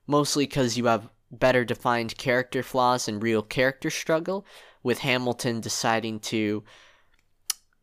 Mostly 0.08 0.46
because 0.46 0.78
you 0.78 0.86
have 0.86 1.10
better 1.32 1.66
defined 1.66 2.18
character 2.18 2.64
flaws 2.64 3.08
and 3.08 3.22
real 3.22 3.42
character 3.42 3.90
struggle, 3.90 4.46
with 4.84 5.00
Hamilton 5.00 5.60
deciding 5.60 6.20
to 6.20 6.64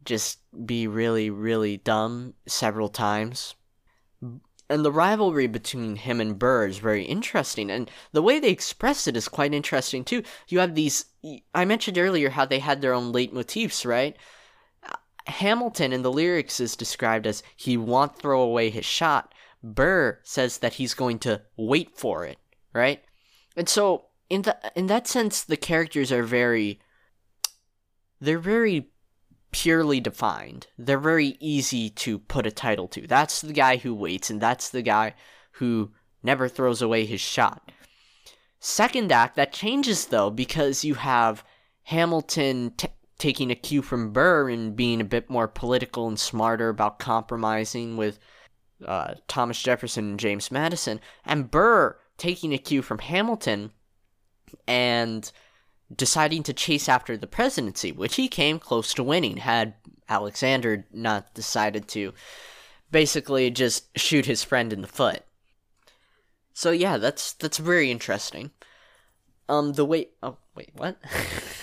just 0.04 0.38
be 0.66 0.86
really, 0.86 1.30
really 1.30 1.76
dumb 1.76 2.34
several 2.46 2.88
times. 2.88 3.54
And 4.70 4.84
the 4.84 4.92
rivalry 4.92 5.46
between 5.46 5.96
him 5.96 6.20
and 6.20 6.38
Burr 6.38 6.66
is 6.66 6.78
very 6.78 7.04
interesting, 7.04 7.70
and 7.70 7.90
the 8.12 8.22
way 8.22 8.38
they 8.38 8.48
express 8.48 9.06
it 9.06 9.16
is 9.16 9.28
quite 9.28 9.52
interesting 9.52 10.04
too. 10.04 10.22
You 10.48 10.60
have 10.60 10.74
these. 10.74 11.04
I 11.54 11.64
mentioned 11.66 11.98
earlier 11.98 12.30
how 12.30 12.46
they 12.46 12.60
had 12.60 12.80
their 12.80 12.94
own 12.94 13.12
leitmotifs, 13.12 13.84
right? 13.84 14.16
Hamilton 15.26 15.92
in 15.92 16.02
the 16.02 16.12
lyrics 16.12 16.60
is 16.60 16.76
described 16.76 17.26
as 17.26 17.42
he 17.56 17.76
won't 17.76 18.18
throw 18.18 18.40
away 18.40 18.70
his 18.70 18.84
shot. 18.84 19.34
Burr 19.62 20.18
says 20.22 20.58
that 20.58 20.74
he's 20.74 20.94
going 20.94 21.18
to 21.20 21.42
wait 21.56 21.96
for 21.96 22.24
it, 22.24 22.38
right? 22.72 23.02
And 23.56 23.68
so 23.68 24.06
in 24.28 24.42
the 24.42 24.56
in 24.74 24.86
that 24.86 25.06
sense 25.06 25.42
the 25.42 25.56
characters 25.56 26.12
are 26.12 26.22
very 26.22 26.80
they're 28.20 28.38
very 28.38 28.90
purely 29.54 30.00
defined. 30.00 30.66
They're 30.76 30.98
very 30.98 31.36
easy 31.38 31.88
to 31.88 32.18
put 32.18 32.44
a 32.44 32.50
title 32.50 32.88
to. 32.88 33.06
That's 33.06 33.40
the 33.40 33.52
guy 33.52 33.76
who 33.76 33.94
waits 33.94 34.28
and 34.28 34.40
that's 34.40 34.68
the 34.68 34.82
guy 34.82 35.14
who 35.52 35.92
never 36.24 36.48
throws 36.48 36.82
away 36.82 37.06
his 37.06 37.20
shot. 37.20 37.70
Second 38.58 39.12
act 39.12 39.36
that 39.36 39.52
changes 39.52 40.06
though 40.06 40.28
because 40.28 40.84
you 40.84 40.94
have 40.94 41.44
Hamilton 41.84 42.72
t- 42.76 42.88
taking 43.18 43.52
a 43.52 43.54
cue 43.54 43.80
from 43.80 44.12
Burr 44.12 44.50
and 44.50 44.74
being 44.74 45.00
a 45.00 45.04
bit 45.04 45.30
more 45.30 45.46
political 45.46 46.08
and 46.08 46.18
smarter 46.18 46.68
about 46.68 46.98
compromising 46.98 47.96
with 47.96 48.18
uh, 48.84 49.14
Thomas 49.28 49.62
Jefferson 49.62 50.10
and 50.10 50.20
James 50.20 50.50
Madison, 50.50 51.00
and 51.24 51.48
Burr 51.48 51.96
taking 52.18 52.52
a 52.52 52.58
cue 52.58 52.82
from 52.82 52.98
Hamilton 52.98 53.70
and 54.66 55.30
deciding 55.94 56.42
to 56.44 56.52
chase 56.52 56.88
after 56.88 57.16
the 57.16 57.26
presidency, 57.26 57.92
which 57.92 58.16
he 58.16 58.28
came 58.28 58.58
close 58.58 58.94
to 58.94 59.02
winning 59.02 59.38
had 59.38 59.74
Alexander 60.08 60.86
not 60.92 61.32
decided 61.34 61.88
to 61.88 62.12
basically 62.90 63.50
just 63.50 63.96
shoot 63.98 64.26
his 64.26 64.44
friend 64.44 64.72
in 64.72 64.82
the 64.82 64.88
foot. 64.88 65.22
So 66.52 66.70
yeah, 66.70 66.98
that's 66.98 67.32
that's 67.32 67.58
very 67.58 67.90
interesting. 67.90 68.50
Um 69.48 69.72
the 69.72 69.84
way 69.84 70.08
oh 70.22 70.38
wait, 70.54 70.70
what? 70.74 70.96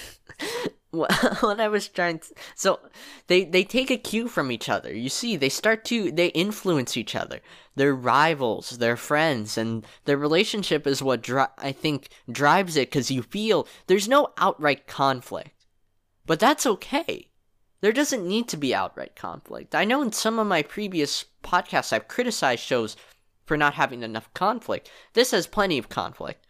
what 1.39 1.61
I 1.61 1.69
was 1.69 1.87
trying 1.87 2.19
to 2.19 2.27
so 2.53 2.81
they 3.27 3.45
they 3.45 3.63
take 3.63 3.89
a 3.89 3.97
cue 3.97 4.27
from 4.27 4.51
each 4.51 4.67
other. 4.67 4.93
You 4.93 5.07
see, 5.07 5.37
they 5.37 5.47
start 5.47 5.85
to 5.85 6.11
they 6.11 6.27
influence 6.27 6.97
each 6.97 7.15
other. 7.15 7.39
They're 7.75 7.95
rivals, 7.95 8.71
they're 8.71 8.97
friends, 8.97 9.57
and 9.57 9.85
their 10.03 10.17
relationship 10.17 10.85
is 10.85 11.01
what 11.01 11.21
dri- 11.21 11.45
I 11.57 11.71
think 11.71 12.09
drives 12.29 12.75
it 12.75 12.89
because 12.89 13.09
you 13.09 13.21
feel 13.21 13.67
there's 13.87 14.09
no 14.09 14.33
outright 14.37 14.85
conflict, 14.85 15.65
but 16.25 16.41
that's 16.41 16.65
okay. 16.65 17.29
There 17.79 17.93
doesn't 17.93 18.27
need 18.27 18.49
to 18.49 18.57
be 18.57 18.75
outright 18.75 19.15
conflict. 19.15 19.73
I 19.73 19.85
know 19.85 20.01
in 20.01 20.11
some 20.11 20.39
of 20.39 20.47
my 20.47 20.61
previous 20.61 21.23
podcasts 21.41 21.93
I've 21.93 22.09
criticized 22.09 22.63
shows 22.63 22.97
for 23.45 23.55
not 23.55 23.75
having 23.75 24.03
enough 24.03 24.31
conflict. 24.33 24.91
This 25.13 25.31
has 25.31 25.47
plenty 25.47 25.77
of 25.77 25.89
conflict. 25.89 26.45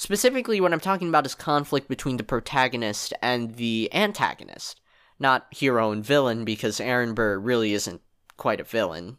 Specifically, 0.00 0.62
what 0.62 0.72
I'm 0.72 0.80
talking 0.80 1.10
about 1.10 1.26
is 1.26 1.34
conflict 1.34 1.86
between 1.86 2.16
the 2.16 2.22
protagonist 2.22 3.12
and 3.20 3.56
the 3.56 3.90
antagonist, 3.92 4.80
not 5.18 5.46
hero 5.50 5.92
and 5.92 6.02
villain, 6.02 6.46
because 6.46 6.80
Aaron 6.80 7.12
Burr 7.12 7.38
really 7.38 7.74
isn't 7.74 8.00
quite 8.38 8.60
a 8.60 8.64
villain. 8.64 9.18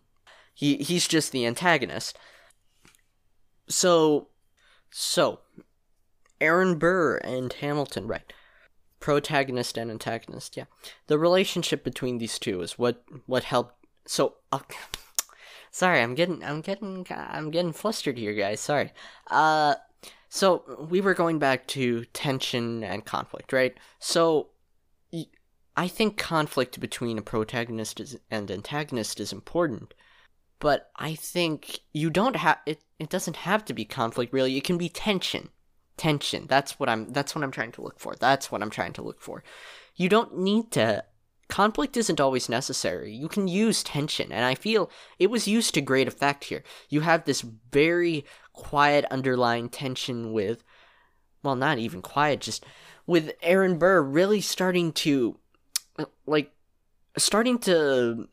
He 0.56 0.78
he's 0.78 1.08
just 1.08 1.32
the 1.32 1.46
antagonist. 1.46 2.18
So, 3.70 4.30
so 4.90 5.42
Aaron 6.42 6.80
Burr 6.80 7.18
and 7.18 7.54
Hamilton, 7.54 8.08
right? 8.08 8.34
Protagonist 9.00 9.78
and 9.78 9.92
antagonist, 9.92 10.58
yeah. 10.58 10.66
The 11.06 11.20
relationship 11.20 11.84
between 11.84 12.18
these 12.18 12.40
two 12.40 12.60
is 12.64 12.80
what 12.80 13.04
what 13.28 13.44
helped. 13.44 13.86
So, 14.08 14.38
uh, 14.52 14.62
sorry, 15.70 16.02
I'm 16.02 16.16
getting 16.16 16.44
I'm 16.44 16.62
getting 16.62 17.06
I'm 17.12 17.52
getting 17.52 17.72
flustered 17.72 18.18
here, 18.18 18.34
guys. 18.34 18.62
Sorry. 18.62 18.92
Uh 19.30 19.76
so 20.34 20.88
we 20.90 21.02
were 21.02 21.14
going 21.14 21.40
back 21.40 21.68
to 21.68 22.06
tension 22.14 22.86
and 22.86 23.04
conflict, 23.04 23.52
right? 23.52 23.76
So 24.00 24.48
I 25.76 25.90
think 25.90 26.18
conflict 26.18 26.80
between 26.80 27.18
a 27.18 27.22
protagonist 27.22 28.16
and 28.32 28.50
antagonist 28.50 29.20
is 29.20 29.34
important, 29.34 29.94
but 30.60 30.90
I 30.96 31.16
think 31.16 31.82
you 31.92 32.10
don't 32.10 32.38
have 32.38 32.60
it. 32.66 32.82
It 32.98 33.10
doesn't 33.10 33.36
have 33.36 33.66
to 33.66 33.74
be 33.74 33.84
conflict, 33.84 34.32
really. 34.32 34.56
It 34.56 34.64
can 34.64 34.78
be 34.78 34.88
tension. 34.88 35.50
Tension. 35.98 36.46
That's 36.48 36.80
what 36.80 36.88
I'm. 36.88 37.12
That's 37.12 37.36
what 37.36 37.44
I'm 37.44 37.52
trying 37.52 37.74
to 37.74 37.82
look 37.82 38.00
for. 38.00 38.16
That's 38.16 38.50
what 38.50 38.62
I'm 38.62 38.70
trying 38.70 38.94
to 38.94 39.02
look 39.02 39.22
for. 39.22 39.44
You 39.98 40.08
don't 40.08 40.38
need 40.38 40.72
to. 40.72 41.04
Conflict 41.50 41.98
isn't 41.98 42.22
always 42.22 42.48
necessary. 42.48 43.14
You 43.14 43.28
can 43.28 43.50
use 43.50 43.84
tension, 43.84 44.32
and 44.32 44.46
I 44.46 44.56
feel 44.56 44.90
it 45.20 45.30
was 45.30 45.46
used 45.50 45.74
to 45.74 45.82
great 45.82 46.08
effect 46.08 46.46
here. 46.46 46.64
You 46.88 47.02
have 47.02 47.26
this 47.26 47.42
very 47.42 48.24
quiet 48.54 49.06
underlying 49.12 49.70
tension 49.70 50.34
with, 50.34 50.64
well, 51.44 51.56
not 51.56 51.78
even 51.78 52.02
quiet, 52.02 52.42
just 52.42 52.66
with 53.08 53.32
Aaron 53.42 53.78
Burr 53.78 54.02
really 54.02 54.42
starting 54.42 54.92
to, 54.94 55.38
like, 56.26 56.52
starting 57.18 57.58
to 57.60 58.28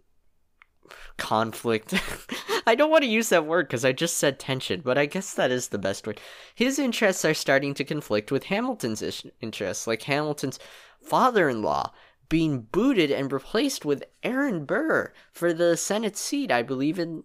conflict. 1.16 1.94
I 2.66 2.74
don't 2.74 2.90
want 2.90 3.02
to 3.02 3.10
use 3.10 3.30
that 3.30 3.46
word 3.46 3.66
because 3.66 3.84
I 3.84 3.92
just 3.92 4.18
said 4.18 4.38
tension, 4.38 4.82
but 4.84 4.98
I 4.98 5.06
guess 5.06 5.34
that 5.34 5.50
is 5.50 5.68
the 5.68 5.78
best 5.78 6.06
word. 6.06 6.20
His 6.54 6.78
interests 6.78 7.24
are 7.24 7.34
starting 7.34 7.74
to 7.74 7.84
conflict 7.84 8.30
with 8.30 8.44
Hamilton's 8.44 9.24
interests. 9.40 9.86
Like, 9.86 10.02
Hamilton's 10.02 10.58
father 11.00 11.48
in 11.48 11.62
law 11.62 11.92
being 12.28 12.60
booted 12.60 13.10
and 13.10 13.32
replaced 13.32 13.84
with 13.84 14.04
Aaron 14.22 14.64
Burr 14.64 15.12
for 15.32 15.52
the 15.52 15.76
Senate 15.76 16.16
seat, 16.16 16.52
I 16.52 16.62
believe. 16.62 16.98
And 16.98 17.24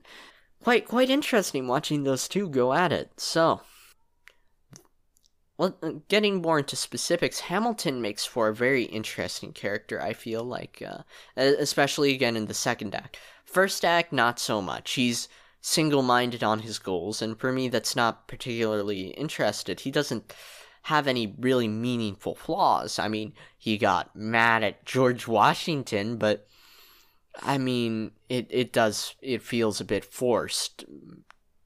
quite 0.63 0.87
quite 0.87 1.09
interesting 1.09 1.67
watching 1.67 2.03
those 2.03 2.27
two 2.27 2.47
go 2.49 2.73
at 2.73 2.91
it. 2.91 3.11
So, 3.17 3.61
well, 5.57 5.77
uh, 5.83 5.91
getting 6.07 6.41
more 6.41 6.59
into 6.59 6.75
specifics, 6.75 7.41
Hamilton 7.41 8.01
makes 8.01 8.25
for 8.25 8.47
a 8.47 8.55
very 8.55 8.83
interesting 8.83 9.51
character. 9.53 10.01
I 10.01 10.13
feel 10.13 10.43
like, 10.43 10.81
uh, 10.85 11.03
especially 11.37 12.13
again 12.13 12.35
in 12.35 12.47
the 12.47 12.53
second 12.53 12.95
act. 12.95 13.19
First 13.45 13.85
act, 13.85 14.11
not 14.11 14.39
so 14.39 14.61
much. 14.61 14.93
He's 14.93 15.27
single-minded 15.61 16.43
on 16.43 16.59
his 16.59 16.79
goals, 16.79 17.21
and 17.21 17.39
for 17.39 17.51
me, 17.51 17.69
that's 17.69 17.95
not 17.95 18.27
particularly 18.27 19.07
interested. 19.09 19.81
He 19.81 19.91
doesn't 19.91 20.33
have 20.83 21.07
any 21.07 21.35
really 21.39 21.67
meaningful 21.67 22.35
flaws. 22.35 22.99
I 22.99 23.07
mean, 23.07 23.33
he 23.57 23.77
got 23.77 24.15
mad 24.15 24.63
at 24.63 24.85
George 24.85 25.27
Washington, 25.27 26.17
but 26.17 26.47
I 27.41 27.57
mean, 27.57 28.11
it 28.29 28.47
it 28.49 28.73
does 28.73 29.15
it 29.21 29.41
feels 29.41 29.81
a 29.81 29.85
bit 29.85 30.05
forced. 30.05 30.85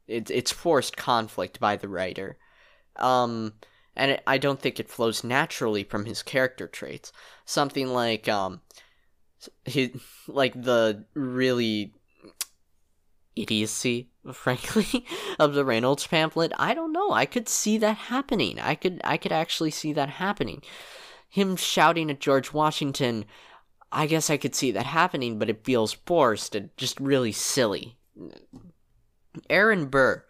It, 0.07 0.31
it's 0.31 0.51
forced 0.51 0.95
conflict 0.95 1.59
by 1.59 1.75
the 1.75 1.89
writer. 1.89 2.37
Um, 2.95 3.53
and 3.95 4.11
it, 4.11 4.23
I 4.25 4.37
don't 4.37 4.59
think 4.59 4.79
it 4.79 4.89
flows 4.89 5.23
naturally 5.23 5.83
from 5.83 6.05
his 6.05 6.23
character 6.23 6.67
traits. 6.67 7.11
Something 7.45 7.87
like 7.89 8.27
um, 8.29 8.61
he 9.65 9.93
like 10.27 10.61
the 10.61 11.05
really 11.13 11.93
idiocy, 13.35 14.09
frankly, 14.33 15.05
of 15.39 15.53
the 15.53 15.65
Reynolds 15.65 16.07
pamphlet. 16.07 16.51
I 16.57 16.73
don't 16.73 16.93
know. 16.93 17.11
I 17.11 17.25
could 17.25 17.49
see 17.49 17.77
that 17.79 17.97
happening. 17.97 18.59
I 18.59 18.75
could 18.75 19.01
I 19.03 19.17
could 19.17 19.31
actually 19.31 19.71
see 19.71 19.93
that 19.93 20.09
happening. 20.09 20.61
Him 21.29 21.55
shouting 21.55 22.09
at 22.09 22.19
George 22.19 22.53
Washington, 22.53 23.25
I 23.91 24.05
guess 24.05 24.29
I 24.29 24.37
could 24.37 24.55
see 24.55 24.71
that 24.71 24.85
happening, 24.85 25.39
but 25.39 25.49
it 25.49 25.63
feels 25.63 25.93
forced 25.93 26.55
and 26.55 26.69
just 26.77 26.99
really 26.99 27.31
silly. 27.31 27.97
Aaron 29.49 29.85
Burr, 29.85 30.25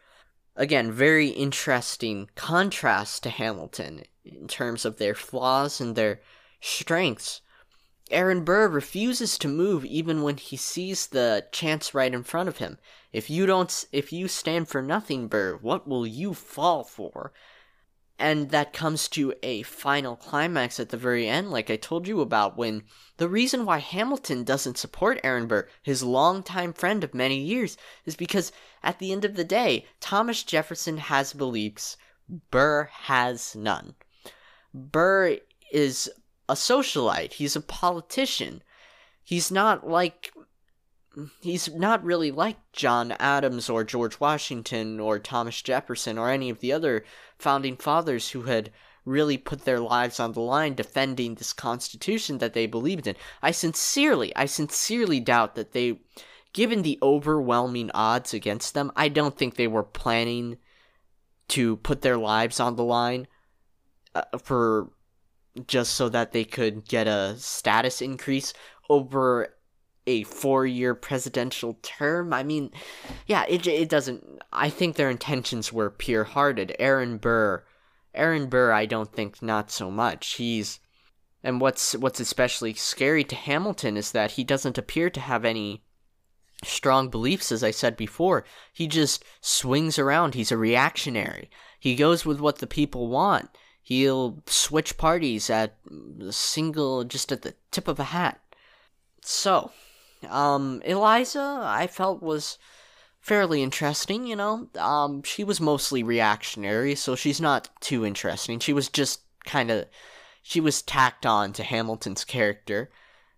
again, 0.56 0.92
very 0.92 1.30
interesting 1.30 2.30
contrast 2.36 3.24
to 3.24 3.30
Hamilton 3.30 4.04
in 4.24 4.48
terms 4.48 4.86
of 4.86 4.98
their 4.98 5.16
flaws 5.16 5.82
and 5.82 5.96
their 5.96 6.22
strengths. 6.60 7.42
Aaron 8.10 8.46
Burr 8.46 8.70
refuses 8.70 9.38
to 9.38 9.48
move 9.48 9.84
even 9.84 10.22
when 10.22 10.38
he 10.38 10.56
sees 10.56 11.08
the 11.08 11.46
chance 11.52 11.94
right 11.94 12.14
in 12.14 12.24
front 12.24 12.48
of 12.48 12.58
him. 12.58 12.78
If 13.12 13.30
you 13.30 13.46
don't 13.46 13.86
if 13.92 14.14
you 14.14 14.28
stand 14.28 14.70
for 14.70 14.82
nothing, 14.82 15.28
Burr, 15.28 15.58
what 15.58 15.88
will 15.88 16.08
you 16.08 16.34
fall 16.34 16.84
for? 16.84 17.34
And 18.20 18.50
that 18.50 18.74
comes 18.74 19.08
to 19.10 19.34
a 19.44 19.62
final 19.62 20.16
climax 20.16 20.80
at 20.80 20.90
the 20.90 20.98
very 20.98 21.28
end, 21.28 21.52
like 21.52 21.70
I 21.70 21.76
told 21.76 22.08
you 22.08 22.20
about, 22.22 22.58
when 22.58 22.84
the 23.18 23.30
reason 23.30 23.64
why 23.64 23.78
Hamilton 23.78 24.44
doesn't 24.44 24.80
support 24.80 25.20
Aaron 25.24 25.48
Burr, 25.48 25.68
his 25.84 26.02
longtime 26.02 26.74
friend 26.74 27.04
of 27.04 27.14
many 27.14 27.40
years, 27.40 27.78
is 28.06 28.16
because 28.16 28.52
at 28.82 28.98
the 28.98 29.12
end 29.12 29.24
of 29.24 29.36
the 29.36 29.44
day, 29.44 29.86
Thomas 30.00 30.44
Jefferson 30.44 30.98
has 30.98 31.34
beliefs, 31.34 31.96
Burr 32.50 32.90
has 32.92 33.56
none. 33.56 33.94
Burr 34.74 35.38
is 35.72 36.10
a 36.50 36.54
socialite. 36.54 37.34
He's 37.34 37.56
a 37.56 37.62
politician. 37.62 38.64
He's 39.24 39.52
not 39.52 39.88
like 39.88 40.32
he's 41.42 41.74
not 41.74 42.04
really 42.04 42.32
like 42.32 42.58
John 42.74 43.12
Adams 43.14 43.70
or 43.70 43.84
George 43.84 44.20
Washington 44.20 45.00
or 45.00 45.20
Thomas 45.20 45.62
Jefferson 45.62 46.18
or 46.18 46.30
any 46.30 46.50
of 46.50 46.60
the 46.60 46.72
other 46.72 47.04
founding 47.38 47.78
fathers 47.78 48.30
who 48.30 48.44
had 48.44 48.72
really 49.06 49.38
put 49.38 49.64
their 49.64 49.80
lives 49.80 50.20
on 50.20 50.34
the 50.34 50.42
line 50.42 50.76
defending 50.76 51.36
this 51.36 51.54
constitution 51.54 52.40
that 52.40 52.54
they 52.54 52.68
believed 52.68 53.08
in. 53.08 53.16
I 53.42 53.52
sincerely, 53.52 54.36
I 54.36 54.46
sincerely 54.46 55.20
doubt 55.20 55.56
that 55.56 55.72
they 55.72 56.00
given 56.54 56.82
the 56.82 57.00
overwhelming 57.02 57.92
odds 57.94 58.34
against 58.34 58.74
them, 58.74 58.92
I 58.96 59.10
don't 59.10 59.38
think 59.38 59.56
they 59.56 59.68
were 59.68 59.84
planning 59.84 60.58
to 61.50 61.78
put 61.78 62.02
their 62.02 62.18
lives 62.18 62.60
on 62.60 62.76
the 62.76 62.84
line 62.84 63.28
uh, 64.16 64.24
for 64.44 64.90
just 65.68 65.94
so 65.94 66.10
that 66.10 66.32
they 66.32 66.44
could 66.44 66.88
get 66.88 67.08
a 67.08 67.36
status 67.38 68.02
increase 68.02 68.54
over 68.90 69.56
a 70.08 70.24
four 70.24 70.66
year 70.66 70.96
presidential 70.96 71.78
term. 71.84 72.34
I 72.34 72.42
mean, 72.42 72.72
yeah, 73.28 73.46
it, 73.48 73.68
it 73.68 73.90
doesn't. 73.90 74.24
I 74.52 74.70
think 74.70 74.96
their 74.96 75.10
intentions 75.10 75.72
were 75.72 75.92
pure 75.92 76.24
hearted. 76.24 76.76
Aaron 76.80 77.18
Burr. 77.18 77.64
Aaron 78.16 78.48
Burr, 78.48 78.72
I 78.72 78.88
don't 78.88 79.14
think 79.14 79.42
not 79.42 79.70
so 79.70 79.92
much. 79.92 80.34
He's. 80.36 80.80
And 81.44 81.62
what's 81.62 81.96
what's 81.96 82.20
especially 82.20 82.74
scary 82.74 83.24
to 83.26 83.36
Hamilton 83.36 83.96
is 83.96 84.12
that 84.12 84.32
he 84.32 84.44
doesn't 84.44 84.78
appear 84.78 85.10
to 85.12 85.20
have 85.20 85.46
any 85.46 85.84
strong 86.64 87.10
beliefs, 87.10 87.52
as 87.52 87.64
I 87.64 87.72
said 87.72 87.96
before. 87.96 88.44
He 88.74 88.88
just 88.88 89.24
swings 89.42 90.00
around. 90.00 90.34
He's 90.34 90.52
a 90.52 90.58
reactionary. 90.58 91.50
He 91.80 91.96
goes 91.96 92.26
with 92.26 92.40
what 92.40 92.58
the 92.58 92.68
people 92.68 93.08
want. 93.08 93.50
He'll 93.82 94.44
switch 94.48 94.98
parties 94.98 95.50
at 95.50 95.78
a 96.20 96.32
single, 96.32 97.04
just 97.04 97.32
at 97.32 97.44
the 97.44 97.56
tip 97.72 97.88
of 97.88 98.00
a 98.00 98.06
hat. 98.06 98.42
So, 99.22 99.72
um, 100.30 100.82
Eliza, 100.86 101.62
I 101.64 101.88
felt 101.88 102.22
was 102.22 102.58
fairly 103.20 103.62
interesting, 103.62 104.26
you 104.26 104.36
know. 104.36 104.70
Um, 104.80 105.22
she 105.24 105.44
was 105.44 105.60
mostly 105.60 106.04
reactionary, 106.04 106.96
so 106.96 107.16
she's 107.16 107.42
not 107.42 107.70
too 107.82 108.06
interesting. 108.06 108.60
She 108.60 108.74
was 108.74 108.90
just 108.90 109.22
kind 109.46 109.70
of, 109.70 109.86
she 110.44 110.62
was 110.62 110.82
tacked 110.82 111.26
on 111.26 111.52
to 111.54 111.64
Hamilton's 111.64 112.24
character. 112.24 112.90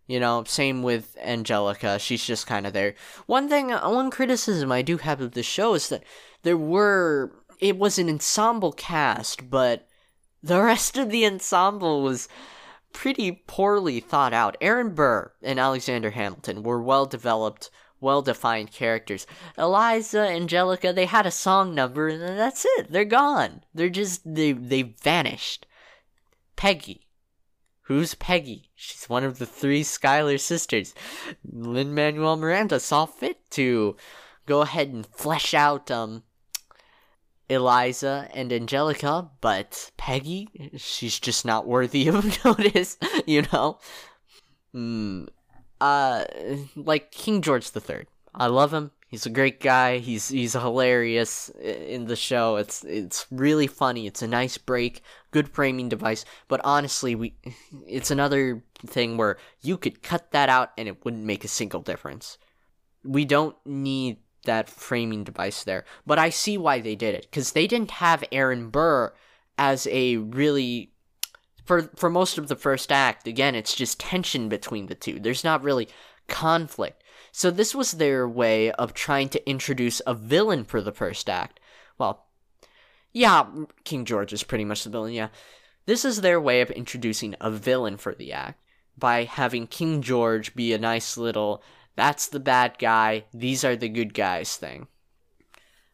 You 0.06 0.20
know, 0.20 0.44
same 0.44 0.82
with 0.82 1.16
Angelica. 1.22 2.00
She's 2.00 2.26
just 2.26 2.48
kind 2.48 2.66
of 2.66 2.74
there. 2.74 2.96
One 3.28 3.48
thing, 3.48 3.70
one 3.70 4.10
criticism 4.10 4.72
I 4.72 4.82
do 4.82 4.98
have 4.98 5.22
of 5.22 5.34
the 5.34 5.44
show 5.44 5.76
is 5.76 5.90
that 5.90 6.04
there 6.42 6.58
were, 6.58 7.32
it 7.60 7.78
was 7.78 8.00
an 8.00 8.10
ensemble 8.10 8.72
cast, 8.72 9.52
but 9.52 9.88
the 10.42 10.62
rest 10.64 10.98
of 10.98 11.12
the 11.12 11.26
ensemble 11.26 12.02
was 12.02 12.28
pretty 12.94 13.44
poorly 13.48 14.00
thought 14.00 14.34
out. 14.34 14.58
Aaron 14.62 14.94
Burr 14.94 15.32
and 15.42 15.60
Alexander 15.60 16.12
Hamilton 16.12 16.64
were 16.64 16.82
well 16.82 17.06
developed, 17.06 17.70
well 18.00 18.22
defined 18.22 18.72
characters. 18.72 19.26
Eliza, 19.58 20.22
Angelica, 20.22 20.94
they 20.94 21.06
had 21.06 21.26
a 21.26 21.32
song 21.32 21.76
number 21.76 22.08
and 22.08 22.22
that's 22.22 22.66
it. 22.78 22.92
They're 22.92 23.06
gone. 23.06 23.64
They're 23.74 23.90
just 23.90 24.22
they 24.26 24.52
they 24.52 24.82
vanished. 24.82 25.66
Peggy. 26.56 27.08
Who's 27.84 28.16
Peggy? 28.16 28.70
She's 28.76 29.10
one 29.10 29.24
of 29.24 29.40
the 29.40 29.46
three 29.46 29.84
Schuyler 29.84 30.38
sisters. 30.38 30.94
Lin 31.44 31.96
Manuel 31.96 32.36
Miranda 32.36 32.80
saw 32.80 33.06
fit 33.06 33.50
to 33.52 33.96
go 34.46 34.62
ahead 34.62 34.90
and 34.90 35.06
flesh 35.06 35.54
out 35.54 35.90
um 35.90 36.24
Eliza 37.50 38.30
and 38.34 38.54
Angelica, 38.54 39.30
but 39.42 39.92
Peggy, 39.98 40.72
she's 40.78 41.20
just 41.20 41.46
not 41.46 41.68
worthy 41.68 42.08
of 42.08 42.46
notice, 42.46 42.98
you 43.26 43.44
know? 43.52 43.80
Mm, 44.74 45.28
uh, 45.82 46.26
like 46.76 47.12
King 47.12 47.42
George 47.42 47.70
III. 47.76 48.06
I 48.36 48.48
love 48.48 48.74
him. 48.74 48.92
He's 49.08 49.26
a 49.26 49.32
great 49.32 49.60
guy. 49.60 49.98
He's 49.98 50.30
he's 50.30 50.54
hilarious 50.54 51.50
in 51.60 52.06
the 52.06 52.16
show. 52.16 52.58
It's 52.58 52.84
it's 52.84 53.26
really 53.32 53.66
funny. 53.66 54.06
It's 54.06 54.22
a 54.22 54.28
nice 54.28 54.60
break, 54.60 55.02
good 55.32 55.50
framing 55.50 55.90
device. 55.90 56.26
But 56.48 56.62
honestly, 56.64 57.16
we 57.16 57.34
it's 57.88 58.12
another 58.12 58.64
thing 58.86 59.18
where 59.18 59.38
you 59.62 59.78
could 59.78 60.04
cut 60.04 60.32
that 60.32 60.48
out 60.48 60.74
and 60.78 60.88
it 60.88 61.04
wouldn't 61.04 61.24
make 61.24 61.44
a 61.44 61.48
single 61.48 61.82
difference. 61.82 62.38
We 63.04 63.26
don't 63.26 63.56
need 63.66 64.20
that 64.50 64.68
framing 64.68 65.24
device 65.24 65.64
there. 65.64 65.86
But 66.08 66.18
I 66.18 66.32
see 66.32 66.58
why 66.58 66.82
they 66.82 66.96
did 66.96 67.14
it 67.14 67.28
because 67.30 67.52
they 67.52 67.68
didn't 67.68 67.92
have 67.92 68.24
Aaron 68.32 68.72
Burr 68.72 69.14
as 69.60 69.88
a 69.92 70.18
really 70.18 70.92
for 71.66 71.84
for 71.96 72.10
most 72.10 72.40
of 72.40 72.48
the 72.48 72.56
first 72.56 72.92
act. 72.92 73.28
Again, 73.28 73.54
it's 73.54 73.76
just 73.76 74.00
tension 74.00 74.50
between 74.50 74.88
the 74.88 74.96
two. 74.96 75.20
There's 75.20 75.44
not 75.44 75.64
really 75.64 75.88
conflict. 76.28 77.04
So 77.32 77.52
this 77.52 77.76
was 77.76 77.92
their 77.92 78.28
way 78.28 78.72
of 78.72 78.96
trying 78.96 79.30
to 79.30 79.50
introduce 79.50 80.02
a 80.08 80.16
villain 80.16 80.64
for 80.64 80.82
the 80.82 80.92
first 80.92 81.30
act. 81.30 81.60
Well, 82.00 82.26
yeah, 83.14 83.46
King 83.84 84.04
George 84.04 84.34
is 84.34 84.42
pretty 84.42 84.66
much 84.66 84.84
the 84.84 84.90
villain. 84.90 85.14
Yeah, 85.14 85.30
this 85.86 86.04
is 86.04 86.22
their 86.22 86.42
way 86.42 86.62
of 86.62 86.72
introducing 86.72 87.36
a 87.40 87.52
villain 87.52 87.98
for 87.98 88.16
the 88.16 88.34
act 88.34 88.60
by 88.98 89.26
having 89.26 89.68
King 89.68 90.02
George 90.02 90.56
be 90.56 90.74
a 90.74 90.80
nice 90.80 91.18
little 91.18 91.62
that's 92.00 92.28
the 92.28 92.40
bad 92.40 92.78
guy, 92.80 93.26
these 93.34 93.66
are 93.66 93.76
the 93.76 93.90
good 93.90 94.14
guys 94.14 94.56
thing. 94.56 94.88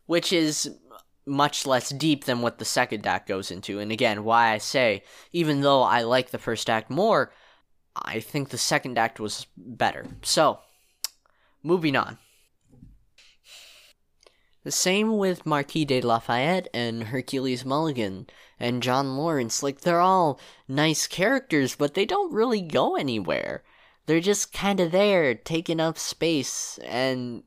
Which 0.05 0.31
is 0.31 0.69
much 1.25 1.65
less 1.65 1.89
deep 1.89 2.25
than 2.25 2.41
what 2.41 2.59
the 2.59 2.65
second 2.65 3.07
act 3.07 3.27
goes 3.27 3.49
into. 3.49 3.79
And 3.79 3.91
again, 3.91 4.23
why 4.23 4.51
I 4.51 4.59
say, 4.59 5.01
even 5.33 5.61
though 5.61 5.81
I 5.81 6.03
like 6.03 6.29
the 6.29 6.37
first 6.37 6.69
act 6.69 6.91
more, 6.91 7.33
I 7.95 8.19
think 8.19 8.49
the 8.49 8.57
second 8.57 8.99
act 8.99 9.19
was 9.19 9.47
better. 9.57 10.05
So, 10.21 10.59
moving 11.63 11.95
on. 11.95 12.19
The 14.63 14.71
same 14.71 15.17
with 15.17 15.45
Marquis 15.45 15.85
de 15.85 16.01
Lafayette 16.01 16.67
and 16.73 17.05
Hercules 17.05 17.65
Mulligan 17.65 18.27
and 18.59 18.83
John 18.83 19.15
Laurens. 19.15 19.61
Like, 19.63 19.81
they're 19.81 19.99
all 19.99 20.39
nice 20.67 21.07
characters, 21.07 21.75
but 21.75 21.93
they 21.93 22.05
don't 22.05 22.33
really 22.33 22.61
go 22.61 22.95
anywhere. 22.95 23.63
They're 24.05 24.19
just 24.19 24.53
kind 24.53 24.79
of 24.79 24.91
there, 24.91 25.33
taking 25.33 25.79
up 25.79 25.97
space, 25.97 26.77
and 26.83 27.43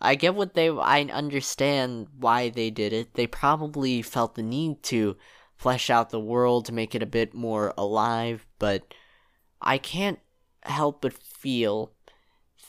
I 0.00 0.16
get 0.16 0.34
what 0.34 0.54
they. 0.54 0.68
I 0.68 1.02
understand 1.02 2.08
why 2.18 2.50
they 2.50 2.70
did 2.70 2.92
it. 2.92 3.14
They 3.14 3.26
probably 3.26 4.02
felt 4.02 4.34
the 4.34 4.42
need 4.42 4.82
to 4.84 5.16
flesh 5.56 5.88
out 5.88 6.10
the 6.10 6.20
world 6.20 6.66
to 6.66 6.72
make 6.72 6.94
it 6.94 7.02
a 7.02 7.06
bit 7.06 7.32
more 7.32 7.72
alive, 7.78 8.46
but 8.58 8.92
I 9.60 9.78
can't 9.78 10.18
help 10.62 11.02
but 11.02 11.12
feel 11.12 11.92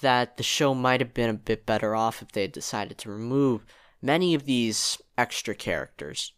that 0.01 0.37
the 0.37 0.43
show 0.43 0.75
might 0.75 1.01
have 1.01 1.13
been 1.13 1.29
a 1.29 1.33
bit 1.33 1.65
better 1.65 1.95
off 1.95 2.21
if 2.21 2.31
they 2.31 2.43
had 2.43 2.51
decided 2.51 2.97
to 2.99 3.11
remove 3.11 3.65
many 4.01 4.35
of 4.35 4.45
these 4.45 5.01
extra 5.17 5.55
characters. 5.55 6.33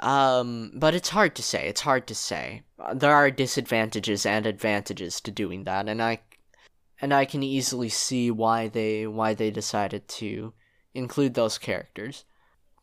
Um, 0.00 0.72
but 0.74 0.94
it's 0.94 1.10
hard 1.10 1.34
to 1.36 1.42
say. 1.42 1.68
It's 1.68 1.82
hard 1.82 2.06
to 2.08 2.14
say. 2.14 2.62
There 2.94 3.14
are 3.14 3.30
disadvantages 3.30 4.26
and 4.26 4.46
advantages 4.46 5.20
to 5.22 5.30
doing 5.30 5.64
that, 5.64 5.88
and 5.88 6.02
I 6.02 6.20
and 7.00 7.12
I 7.12 7.24
can 7.24 7.42
easily 7.42 7.88
see 7.88 8.30
why 8.30 8.68
they 8.68 9.06
why 9.06 9.34
they 9.34 9.50
decided 9.50 10.08
to 10.08 10.52
include 10.94 11.34
those 11.34 11.58
characters. 11.58 12.24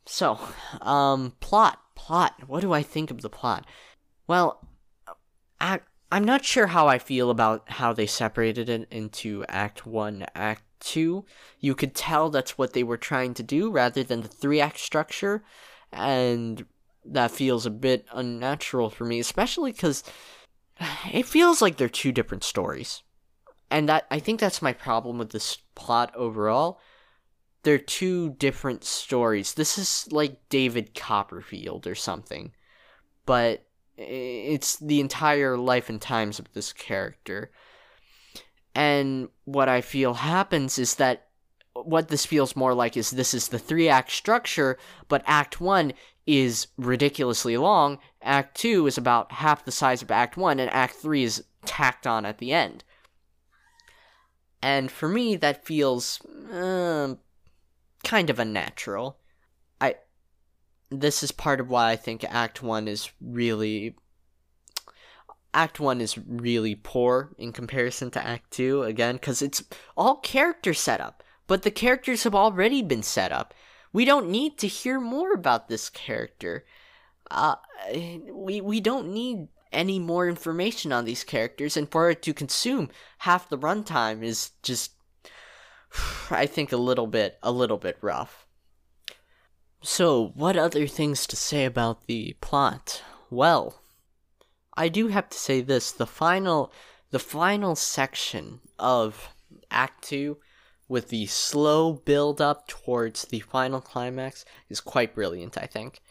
So, 0.06 0.39
um, 0.82 1.34
plot, 1.39 1.80
plot. 1.95 2.36
What 2.47 2.62
do 2.62 2.74
I 2.74 2.82
think 2.82 3.12
of 3.12 3.21
the 3.21 3.30
plot? 3.30 3.65
Well, 4.28 4.67
act 5.60 5.88
I'm 6.12 6.26
not 6.26 6.43
sure 6.43 6.67
how 6.67 6.88
I 6.88 7.00
feel 7.00 7.30
about 7.30 7.69
how 7.69 7.93
they 7.93 8.06
separated 8.06 8.67
it 8.67 8.88
into 8.91 9.45
Act 9.47 9.86
1, 9.86 10.26
Act 10.36 10.63
2. 10.82 11.24
You 11.62 11.74
could 11.74 11.95
tell 11.95 12.30
that's 12.30 12.58
what 12.58 12.74
they 12.74 12.84
were 12.84 12.97
trying 12.97 13.34
to 13.36 13.43
do 13.43 13.71
rather 13.71 14.04
than 14.04 14.21
the 14.21 14.28
three 14.28 14.60
act 14.60 14.80
structure, 14.80 15.43
and 15.93 16.65
that 17.05 17.31
feels 17.31 17.65
a 17.65 17.71
bit 17.71 18.05
unnatural 18.11 18.89
for 18.89 19.05
me, 19.05 19.19
especially 19.19 19.71
because 19.71 20.03
it 21.11 21.25
feels 21.25 21.61
like 21.61 21.77
they're 21.77 21.89
two 21.89 22.11
different 22.11 22.43
stories. 22.43 23.03
And 23.69 23.87
that 23.89 24.05
I 24.11 24.19
think 24.19 24.39
that's 24.39 24.61
my 24.61 24.73
problem 24.73 25.17
with 25.17 25.31
this 25.31 25.57
plot 25.75 26.13
overall. 26.15 26.79
They're 27.63 27.77
two 27.77 28.31
different 28.31 28.83
stories. 28.83 29.53
This 29.53 29.77
is 29.77 30.07
like 30.11 30.49
David 30.49 30.93
Copperfield 30.93 31.87
or 31.87 31.95
something. 31.95 32.51
But 33.25 33.65
it's 33.97 34.77
the 34.77 34.99
entire 34.99 35.57
life 35.57 35.89
and 35.89 36.01
times 36.01 36.39
of 36.39 36.51
this 36.53 36.73
character. 36.73 37.51
And 38.73 39.29
what 39.45 39.69
I 39.69 39.81
feel 39.81 40.15
happens 40.15 40.79
is 40.79 40.95
that 40.95 41.27
what 41.73 42.09
this 42.09 42.25
feels 42.25 42.55
more 42.55 42.73
like 42.73 42.97
is 42.97 43.11
this 43.11 43.33
is 43.33 43.47
the 43.47 43.59
three 43.59 43.87
act 43.89 44.11
structure, 44.11 44.77
but 45.07 45.23
Act 45.25 45.61
1 45.61 45.93
is 46.27 46.67
ridiculously 46.77 47.57
long. 47.57 47.99
Act 48.21 48.57
2 48.57 48.88
is 48.88 48.97
about 48.97 49.31
half 49.31 49.65
the 49.65 49.71
size 49.71 50.01
of 50.01 50.12
Act 50.12 50.38
1, 50.38 50.60
and 50.60 50.69
Act 50.71 50.95
3 50.95 51.23
is 51.23 51.43
tacked 51.65 52.05
on 52.05 52.25
at 52.25 52.38
the 52.38 52.51
end. 52.51 52.84
And 54.62 54.91
for 54.91 55.07
me, 55.07 55.36
that 55.38 55.65
feels 55.65 56.21
uh, 56.51 57.15
kind 58.03 58.29
of 58.29 58.39
unnatural. 58.39 59.17
I 59.79 59.95
this 60.89 61.23
is 61.23 61.31
part 61.31 61.60
of 61.60 61.69
why 61.69 61.91
I 61.91 61.95
think 61.95 62.23
Act 62.23 62.62
1 62.62 62.88
is 62.88 63.12
really 63.21 63.95
Act 65.53 65.79
1 65.79 65.99
is 66.01 66.17
really 66.17 66.75
poor 66.75 67.31
in 67.38 67.51
comparison 67.51 68.12
to 68.12 68.25
Act 68.25 68.51
2 68.51 68.84
again 68.84 69.17
cuz 69.17 69.41
it's 69.41 69.63
all 69.97 70.17
character 70.17 70.73
setup, 70.73 71.23
but 71.47 71.63
the 71.63 71.71
characters 71.71 72.23
have 72.23 72.36
already 72.36 72.81
been 72.81 73.03
set 73.03 73.31
up. 73.31 73.53
We 73.93 74.06
don't 74.06 74.30
need 74.30 74.58
to 74.60 74.67
hear 74.67 74.99
more 74.99 75.34
about 75.34 75.67
this 75.67 75.89
character. 75.89 76.65
Uh, 77.30 77.56
we 78.32 78.62
we 78.62 78.80
don't 78.80 79.13
need 79.13 79.47
any 79.71 79.99
more 79.99 80.27
information 80.27 80.91
on 80.91 81.06
these 81.06 81.23
characters, 81.23 81.77
and 81.77 81.89
for 81.89 82.10
it 82.10 82.21
to 82.23 82.34
consume 82.34 82.89
half 83.19 83.49
the 83.49 83.58
runtime 83.58 84.23
is 84.23 84.51
just, 84.63 84.91
I 86.30 86.45
think, 86.45 86.71
a 86.71 86.77
little 86.77 87.08
bit 87.08 87.38
a 87.41 87.51
little 87.51 87.77
bit 87.77 87.97
rough. 88.01 88.45
So, 89.82 90.32
what 90.36 90.58
other 90.58 90.88
things 90.88 91.25
to 91.27 91.36
say 91.36 91.65
about 91.65 92.06
the 92.06 92.36
plot? 92.41 93.01
Well, 93.30 93.82
I 94.77 94.89
do 94.89 95.08
have 95.08 95.30
to 95.30 95.38
say 95.38 95.62
this, 95.62 95.91
the 95.91 96.06
final 96.06 96.71
the 97.10 97.19
final 97.19 97.75
section 97.75 98.62
of 98.80 99.30
Act 99.69 100.04
2 100.06 100.38
with 100.91 101.08
the 101.08 101.25
slow 101.25 101.93
build 101.93 102.41
up 102.41 102.67
towards 102.67 103.23
the 103.23 103.39
final 103.39 103.80
climax 103.80 104.43
is 104.67 104.82
quite 104.82 105.15
brilliant, 105.15 105.58
I 105.58 105.65
think. 105.65 106.01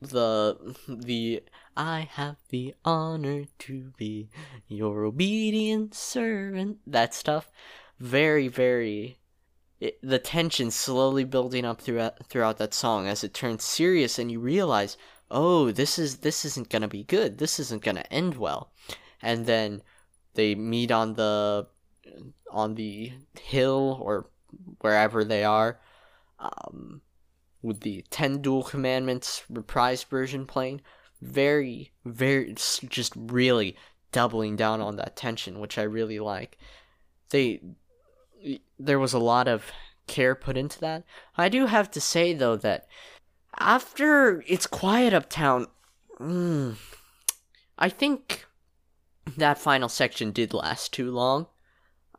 The 0.00 0.74
the 0.88 1.44
I 1.76 2.08
have 2.10 2.34
the 2.48 2.74
honor 2.84 3.44
to 3.60 3.92
be 3.96 4.28
your 4.66 5.04
obedient 5.04 5.94
servant, 5.94 6.78
that 6.88 7.14
stuff. 7.14 7.52
Very 8.00 8.48
very 8.48 9.20
it, 9.78 9.96
the 10.02 10.18
tension 10.18 10.72
slowly 10.72 11.22
building 11.22 11.64
up 11.64 11.80
throughout 11.80 12.26
throughout 12.26 12.58
that 12.58 12.74
song 12.74 13.06
as 13.06 13.22
it 13.22 13.32
turns 13.32 13.62
serious 13.62 14.18
and 14.18 14.32
you 14.32 14.40
realize 14.40 14.96
oh 15.30 15.70
this 15.70 16.00
is 16.00 16.16
this 16.18 16.44
isn't 16.44 16.68
gonna 16.68 16.88
be 16.88 17.04
good. 17.04 17.38
This 17.38 17.60
isn't 17.60 17.84
gonna 17.84 18.04
end 18.10 18.34
well. 18.34 18.72
And 19.22 19.46
then 19.46 19.82
they 20.34 20.56
meet 20.56 20.90
on 20.90 21.14
the 21.14 21.68
on 22.50 22.74
the 22.74 23.12
hill 23.40 23.98
or 24.02 24.28
wherever 24.80 25.24
they 25.24 25.44
are 25.44 25.78
um, 26.38 27.00
with 27.62 27.80
the 27.80 28.04
10 28.10 28.42
duel 28.42 28.62
commandments 28.62 29.42
reprised 29.52 30.06
version 30.06 30.46
playing 30.46 30.80
very 31.20 31.92
very 32.04 32.54
just 32.54 33.12
really 33.16 33.76
doubling 34.12 34.54
down 34.54 34.80
on 34.80 34.96
that 34.96 35.16
tension 35.16 35.58
which 35.58 35.78
i 35.78 35.82
really 35.82 36.18
like 36.18 36.58
they 37.30 37.60
there 38.78 38.98
was 38.98 39.12
a 39.12 39.18
lot 39.18 39.48
of 39.48 39.72
care 40.06 40.34
put 40.34 40.56
into 40.56 40.78
that. 40.80 41.04
I 41.36 41.48
do 41.48 41.66
have 41.66 41.90
to 41.92 42.00
say 42.00 42.32
though 42.32 42.56
that 42.56 42.86
after 43.58 44.44
it's 44.46 44.66
quiet 44.66 45.12
uptown, 45.12 45.66
mm, 46.20 46.76
I 47.78 47.88
think 47.88 48.46
that 49.36 49.58
final 49.58 49.88
section 49.88 50.30
did 50.30 50.54
last 50.54 50.92
too 50.92 51.10
long. 51.10 51.46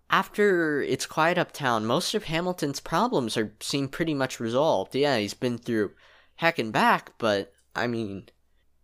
After 0.10 0.82
it's 0.82 1.06
quiet 1.06 1.38
uptown, 1.38 1.86
most 1.86 2.14
of 2.14 2.26
Hamilton's 2.26 2.80
problems 2.80 3.36
are 3.36 3.54
seem 3.60 3.90
pretty 3.90 4.14
much 4.14 4.40
resolved. 4.40 4.96
Yeah, 4.96 5.18
he's 5.18 5.34
been 5.34 5.58
through 5.58 5.92
heck 6.36 6.58
and 6.60 6.72
back, 6.72 7.12
but 7.18 7.54
I 7.76 7.88
mean, 7.88 8.30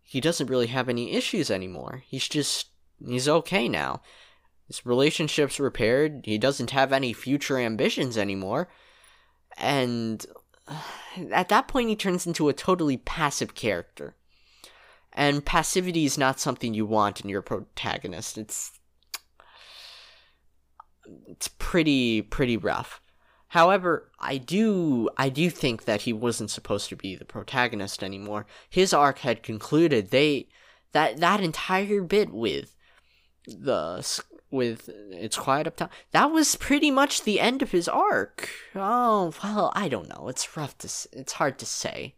he 0.01 0.19
doesn't 0.19 0.49
really 0.49 0.67
have 0.67 0.89
any 0.89 1.13
issues 1.13 1.49
anymore. 1.49 2.03
He's 2.05 2.27
just 2.27 2.67
he's 3.05 3.29
okay 3.29 3.69
now. 3.69 4.01
His 4.67 4.85
relationship's 4.85 5.59
repaired. 5.59 6.21
He 6.25 6.37
doesn't 6.37 6.71
have 6.71 6.91
any 6.91 7.13
future 7.13 7.57
ambitions 7.57 8.17
anymore. 8.17 8.69
And 9.57 10.25
at 11.31 11.49
that 11.49 11.67
point, 11.67 11.89
he 11.89 11.95
turns 11.95 12.27
into 12.27 12.49
a 12.49 12.53
totally 12.53 12.97
passive 12.97 13.55
character. 13.55 14.15
And 15.13 15.45
passivity 15.45 16.05
is 16.05 16.17
not 16.17 16.39
something 16.39 16.73
you 16.73 16.85
want 16.85 17.21
in 17.21 17.29
your 17.29 17.43
protagonist. 17.43 18.37
It's 18.37 18.71
it's 21.27 21.47
pretty 21.47 22.21
pretty 22.21 22.57
rough. 22.57 23.01
However, 23.49 24.09
I 24.19 24.37
do 24.37 25.09
I 25.17 25.29
do 25.29 25.49
think 25.49 25.85
that 25.85 26.01
he 26.01 26.13
wasn't 26.13 26.49
supposed 26.49 26.89
to 26.89 26.95
be 26.95 27.15
the 27.15 27.25
protagonist 27.25 28.03
anymore. 28.03 28.45
His 28.69 28.93
arc 28.93 29.19
had 29.19 29.43
concluded. 29.43 30.09
They 30.09 30.47
that 30.93 31.17
that 31.17 31.41
entire 31.41 32.01
bit 32.01 32.31
with 32.31 32.75
the 33.45 34.03
with 34.49 34.89
It's 35.11 35.37
Quiet 35.37 35.67
Uptown. 35.67 35.89
That 36.11 36.31
was 36.31 36.55
pretty 36.55 36.91
much 36.91 37.23
the 37.23 37.39
end 37.39 37.61
of 37.61 37.71
his 37.71 37.87
arc. 37.87 38.49
Oh, 38.75 39.33
well, 39.43 39.71
I 39.75 39.89
don't 39.89 40.09
know. 40.09 40.29
It's 40.29 40.55
rough 40.55 40.77
to 40.79 40.87
it's 41.11 41.33
hard 41.33 41.59
to 41.59 41.65
say. 41.65 42.15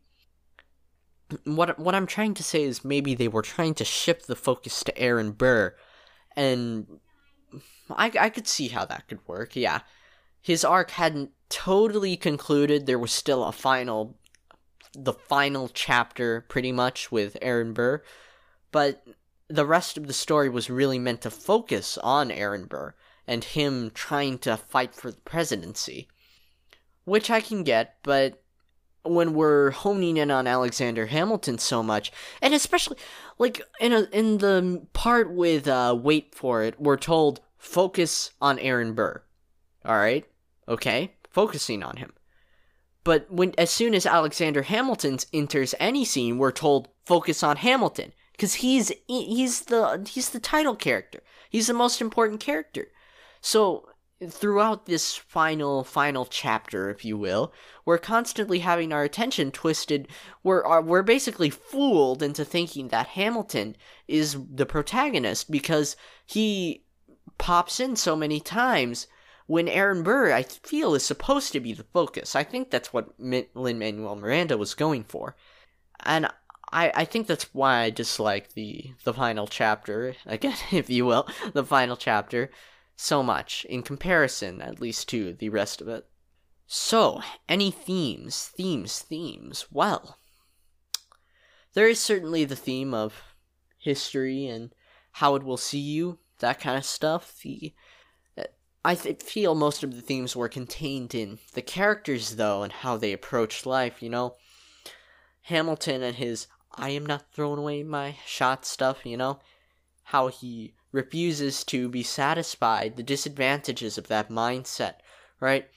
What 1.43 1.80
what 1.80 1.95
I'm 1.95 2.08
trying 2.08 2.34
to 2.36 2.43
say 2.43 2.63
is 2.63 2.86
maybe 2.86 3.15
they 3.15 3.28
were 3.28 3.41
trying 3.41 3.74
to 3.76 3.86
shift 3.86 4.28
the 4.28 4.36
focus 4.36 4.84
to 4.84 4.98
Aaron 4.98 5.32
Burr 5.32 5.76
and 6.36 7.00
I 7.89 8.12
I 8.19 8.30
could 8.30 8.48
see 8.48 8.69
how 8.69 8.86
that 8.86 9.08
could 9.08 9.26
work. 9.28 9.56
Yeah. 9.56 9.82
His 10.41 10.63
arc 10.63 10.91
hadn't 10.91 11.32
totally 11.50 12.17
concluded. 12.17 12.86
There 12.86 13.00
was 13.00 13.12
still 13.12 13.43
a 13.43 13.52
final 13.52 14.17
the 14.93 15.13
final 15.13 15.69
chapter 15.74 16.45
pretty 16.48 16.71
much 16.71 17.12
with 17.12 17.38
Aaron 17.41 17.74
Burr, 17.74 18.02
but 18.71 19.04
the 19.48 19.65
rest 19.65 19.98
of 19.98 20.08
the 20.08 20.13
story 20.13 20.50
was 20.50 20.69
really 20.69 21.00
meant 21.00 21.21
to 21.21 21.30
focus 21.30 21.98
on 22.00 22.32
Aaron 22.32 22.65
Burr 22.65 22.95
and 23.28 23.43
him 23.43 23.91
trying 23.93 24.38
to 24.39 24.58
fight 24.58 24.95
for 24.95 25.12
the 25.12 25.21
presidency. 25.21 26.08
Which 27.04 27.30
I 27.30 27.41
can 27.41 27.63
get, 27.63 27.98
but 28.02 28.41
when 29.04 29.34
we're 29.36 29.71
honing 29.71 30.17
in 30.17 30.32
on 30.32 30.48
Alexander 30.48 31.06
Hamilton 31.06 31.60
so 31.60 31.84
much, 31.84 32.12
and 32.41 32.54
especially 32.54 32.98
like 33.38 33.62
in 33.80 33.93
a, 33.93 34.08
in 34.12 34.39
the 34.39 34.86
part 34.93 35.32
with 35.32 35.67
uh, 35.67 35.95
wait 36.00 36.34
for 36.34 36.63
it, 36.63 36.80
we're 36.80 36.98
told 36.98 37.41
focus 37.65 38.32
on 38.39 38.60
Aaron 38.60 38.93
Burr. 38.93 39.23
All 39.84 39.97
right, 39.97 40.25
okay, 40.67 41.15
focusing 41.30 41.84
on 41.84 41.97
him. 41.97 42.13
But 43.04 43.32
when 43.32 43.54
as 43.58 43.69
soon 43.69 43.93
as 43.93 44.06
Alexander 44.06 44.63
Hamilton 44.63 45.19
enters 45.34 45.75
any 45.80 46.06
scene, 46.06 46.38
we're 46.38 46.51
told 46.51 46.88
focus 47.06 47.43
on 47.43 47.58
Hamilton 47.58 48.13
because 48.32 48.56
he's 48.56 48.91
he's 49.08 49.62
the 49.62 50.08
he's 50.10 50.30
the 50.30 50.39
title 50.39 50.75
character. 50.75 51.21
He's 51.49 51.67
the 51.67 51.73
most 51.73 52.01
important 52.01 52.39
character. 52.39 52.88
So 53.41 53.88
throughout 54.28 54.86
this 54.86 55.15
final 55.15 55.84
final 55.84 56.25
chapter, 56.25 56.89
if 56.89 57.06
you 57.06 57.17
will, 57.17 57.54
we're 57.86 57.97
constantly 57.97 58.60
having 58.60 58.91
our 58.91 59.04
attention 59.04 59.51
twisted. 59.51 60.08
We're 60.43 60.65
uh, 60.65 60.82
we're 60.82 61.04
basically 61.04 61.51
fooled 61.51 62.23
into 62.23 62.43
thinking 62.45 62.88
that 62.88 63.08
Hamilton 63.08 63.75
is 64.08 64.38
the 64.51 64.65
protagonist 64.65 65.51
because 65.51 65.95
he 66.25 66.85
pops 67.38 67.80
in 67.80 67.95
so 67.95 68.15
many 68.15 68.39
times 68.39 69.08
when 69.48 69.67
Aaron 69.67 70.04
Burr, 70.04 70.32
I 70.32 70.43
feel, 70.43 70.95
is 70.95 71.06
supposed 71.06 71.52
to 71.54 71.60
be 71.60 71.74
the 71.74 71.84
focus. 71.84 72.36
I 72.36 72.43
think 72.43 72.71
that's 72.71 72.91
what 72.91 73.13
Lin 73.19 73.80
Manuel 73.80 74.15
Miranda 74.15 74.58
was 74.58 74.74
going 74.74 75.04
for, 75.04 75.36
and 76.00 76.28
I, 76.71 76.91
I 76.93 77.06
think 77.06 77.28
that's 77.28 77.54
why 77.54 77.82
I 77.82 77.89
dislike 77.89 78.54
the 78.54 78.93
the 79.04 79.13
final 79.13 79.48
chapter 79.48 80.15
again, 80.26 80.58
if 80.71 80.89
you 80.89 81.06
will, 81.06 81.28
the 81.54 81.63
final 81.63 81.95
chapter 81.95 82.50
so 82.95 83.21
much 83.21 83.65
in 83.65 83.84
comparison, 83.84 84.62
at 84.62 84.80
least 84.80 85.10
to 85.10 85.34
the 85.34 85.50
rest 85.50 85.82
of 85.82 85.88
it. 85.88 86.08
So, 86.67 87.21
any 87.48 87.69
themes, 87.69 88.52
themes, 88.58 89.00
themes? 89.00 89.67
Well, 89.69 90.17
there 91.74 91.88
is 91.88 92.00
certainly 92.00 92.45
the 92.45 92.56
theme 92.56 92.93
of 92.93 93.21
history 93.78 94.48
and 94.48 94.74
how 95.12 95.36
it 95.36 95.43
will 95.43 95.58
see 95.58 95.80
you, 95.80 96.19
that 96.39 96.60
kind 96.60 96.78
of 96.78 96.86
stuff. 96.86 97.39
The 97.41 97.74
I 98.86 98.93
th- 98.93 99.24
feel 99.24 99.56
most 99.56 99.84
of 99.84 99.95
the 99.95 100.02
themes 100.02 100.36
were 100.36 100.48
contained 100.48 101.15
in 101.15 101.39
the 101.54 101.63
characters, 101.63 102.36
though, 102.36 102.62
and 102.62 102.71
how 102.71 102.98
they 102.98 103.13
approached 103.13 103.65
life, 103.65 104.04
you 104.04 104.10
know? 104.12 104.36
Hamilton 105.41 106.04
and 106.04 106.17
his 106.17 106.45
I 106.76 106.89
am 106.89 107.06
not 107.06 107.32
throwing 107.34 107.58
away 107.58 107.82
my 107.82 108.17
shot 108.28 108.63
stuff, 108.63 109.04
you 109.04 109.17
know? 109.17 109.39
How 110.04 110.28
he 110.28 110.76
refuses 110.91 111.63
to 111.65 111.89
be 111.89 112.04
satisfied, 112.04 112.95
the 112.95 113.02
disadvantages 113.02 113.98
of 113.98 114.08
that 114.10 114.30
mindset, 114.30 114.95
right? 115.39 115.67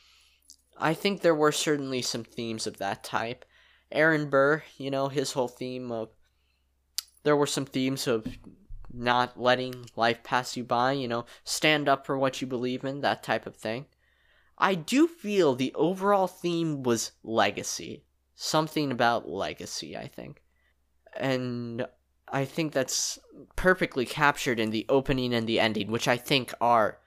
I 0.76 0.92
think 0.92 1.22
there 1.22 1.34
were 1.34 1.52
certainly 1.52 2.02
some 2.02 2.24
themes 2.24 2.66
of 2.66 2.76
that 2.76 3.04
type. 3.04 3.46
Aaron 3.90 4.28
Burr, 4.28 4.64
you 4.76 4.90
know, 4.90 5.08
his 5.08 5.32
whole 5.32 5.48
theme 5.48 5.90
of. 5.90 6.10
There 7.22 7.36
were 7.36 7.46
some 7.46 7.64
themes 7.64 8.06
of 8.06 8.26
not 8.92 9.40
letting 9.40 9.86
life 9.96 10.22
pass 10.22 10.56
you 10.56 10.64
by, 10.64 10.92
you 10.92 11.08
know, 11.08 11.26
stand 11.44 11.88
up 11.88 12.06
for 12.06 12.18
what 12.18 12.40
you 12.40 12.46
believe 12.46 12.84
in, 12.84 13.00
that 13.00 13.22
type 13.22 13.46
of 13.46 13.56
thing. 13.56 13.86
I 14.56 14.74
do 14.74 15.06
feel 15.06 15.54
the 15.54 15.74
overall 15.74 16.26
theme 16.26 16.82
was 16.82 17.12
legacy. 17.22 18.04
Something 18.34 18.90
about 18.90 19.28
legacy, 19.28 19.96
I 19.96 20.08
think. 20.08 20.42
And 21.16 21.86
I 22.30 22.44
think 22.44 22.72
that's 22.72 23.18
perfectly 23.56 24.04
captured 24.04 24.60
in 24.60 24.70
the 24.70 24.86
opening 24.88 25.32
and 25.32 25.46
the 25.46 25.60
ending, 25.60 25.90
which 25.90 26.08
I 26.08 26.16
think 26.16 26.52
are. 26.60 26.98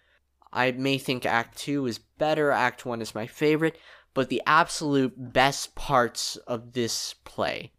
I 0.53 0.71
may 0.71 0.97
think 0.97 1.25
Act 1.25 1.57
2 1.57 1.85
is 1.85 1.99
better, 1.99 2.51
Act 2.51 2.85
1 2.85 3.01
is 3.01 3.15
my 3.15 3.27
favorite, 3.27 3.77
but 4.13 4.29
the 4.29 4.41
absolute 4.45 5.13
best 5.33 5.75
parts 5.75 6.35
of 6.35 6.73
this 6.73 7.15
play 7.23 7.71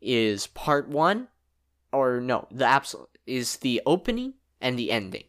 is 0.00 0.46
Part 0.46 0.88
1, 0.88 1.28
or 1.92 2.20
no, 2.20 2.46
the 2.50 2.64
absolute 2.64 3.08
is 3.26 3.56
the 3.58 3.82
opening 3.86 4.34
and 4.60 4.78
the 4.78 4.90
ending. 4.90 5.24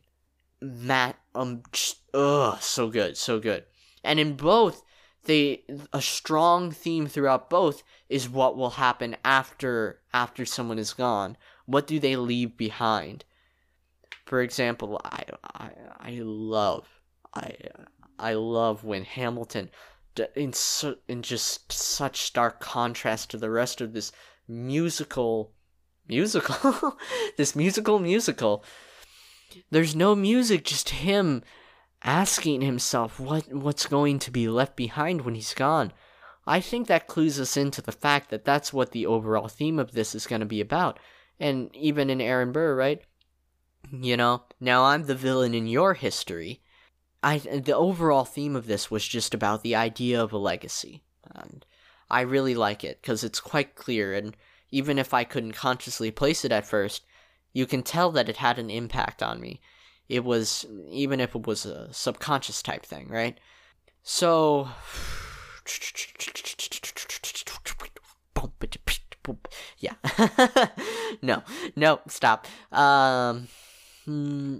Matt, 0.62 1.18
um, 1.36 1.64
just, 1.72 1.98
ugh, 2.14 2.62
so 2.62 2.90
good, 2.90 3.18
so 3.18 3.40
good. 3.40 3.66
And 4.04 4.20
in 4.20 4.36
both, 4.36 4.84
they 5.28 5.64
a 5.92 6.02
strong 6.02 6.72
theme 6.72 7.08
throughout 7.08 7.50
both 7.50 7.84
is 8.10 8.30
what 8.30 8.56
will 8.56 8.72
happen 8.72 9.18
after 9.26 10.00
after 10.14 10.46
someone 10.46 10.80
is 10.80 10.94
gone. 10.94 11.38
What 11.66 11.86
do 11.86 12.00
they 12.00 12.16
leave 12.16 12.56
behind? 12.56 13.26
For 14.26 14.42
example, 14.42 15.00
I 15.04 15.24
I, 15.44 15.72
I 16.00 16.20
love 16.22 16.88
I 17.34 17.56
I 18.18 18.34
love 18.34 18.84
when 18.84 19.04
Hamilton 19.04 19.70
in 20.36 20.54
su- 20.54 20.98
in 21.08 21.22
just 21.22 21.72
such 21.72 22.22
stark 22.22 22.60
contrast 22.60 23.30
to 23.32 23.38
the 23.38 23.52
rest 23.52 23.82
of 23.82 23.94
this 23.94 24.12
musical 24.48 25.52
musical 26.08 26.98
this 27.38 27.56
musical 27.56 28.00
musical. 28.00 28.63
There's 29.72 29.96
no 29.96 30.15
music 30.15 30.65
just 30.65 30.89
him 30.89 31.43
asking 32.04 32.62
himself 32.62 33.20
what 33.20 33.52
what's 33.54 33.86
going 33.86 34.20
to 34.20 34.32
be 34.32 34.48
left 34.48 34.76
behind 34.76 35.22
when 35.22 35.36
he's 35.36 35.54
gone. 35.54 35.91
I 36.46 36.62
think 36.62 36.88
that 36.88 37.08
clues 37.08 37.39
us 37.39 37.58
into 37.58 37.82
the 37.82 37.91
fact 37.91 38.30
that 38.30 38.46
that's 38.46 38.72
what 38.72 38.91
the 38.91 39.06
overall 39.06 39.48
theme 39.48 39.80
of 39.80 39.91
this 39.91 40.15
is 40.15 40.28
going 40.28 40.39
to 40.39 40.46
be 40.46 40.62
about. 40.62 41.00
And 41.39 41.76
even 41.76 42.10
in 42.10 42.22
aaron 42.22 42.52
burr 42.52 42.76
right? 42.76 43.02
You 43.91 44.17
know 44.17 44.43
now 44.60 44.84
i'm 44.86 45.06
the 45.06 45.15
villain 45.15 45.54
in 45.54 45.67
your 45.67 45.93
history. 45.93 46.62
I 47.24 47.39
the 47.39 47.76
overall 47.76 48.26
theme 48.26 48.56
of 48.56 48.67
this 48.67 48.91
was 48.91 49.08
just 49.08 49.34
about 49.34 49.63
the 49.63 49.76
idea 49.76 50.22
of 50.22 50.34
a 50.34 50.38
legacy. 50.38 51.04
And 51.36 51.65
i 52.10 52.22
really 52.22 52.56
like 52.56 52.84
it 52.84 53.02
because 53.02 53.24
it's 53.24 53.39
quite 53.39 53.76
clear 53.76 54.13
and 54.13 54.36
even 54.72 55.00
if 55.00 55.14
I 55.14 55.24
couldn't 55.24 55.54
consciously 55.54 56.12
place 56.12 56.44
it 56.44 56.52
at 56.52 56.66
first, 56.66 57.06
you 57.54 57.66
can 57.66 57.84
tell 57.84 58.12
that 58.12 58.30
it 58.30 58.38
had 58.38 58.60
an 58.60 58.70
impact 58.70 59.24
on 59.24 59.40
me. 59.40 59.62
It 60.10 60.24
was, 60.24 60.66
even 60.90 61.20
if 61.20 61.36
it 61.36 61.46
was 61.48 61.66
a 61.66 61.92
subconscious 61.94 62.62
type 62.62 62.86
thing, 62.86 63.08
right? 63.10 63.40
So. 64.04 64.70
Yeah. 69.80 69.96
no, 71.22 71.44
no, 71.76 72.00
stop. 72.08 72.48
Um. 72.72 73.48
Hmm, 74.06 74.60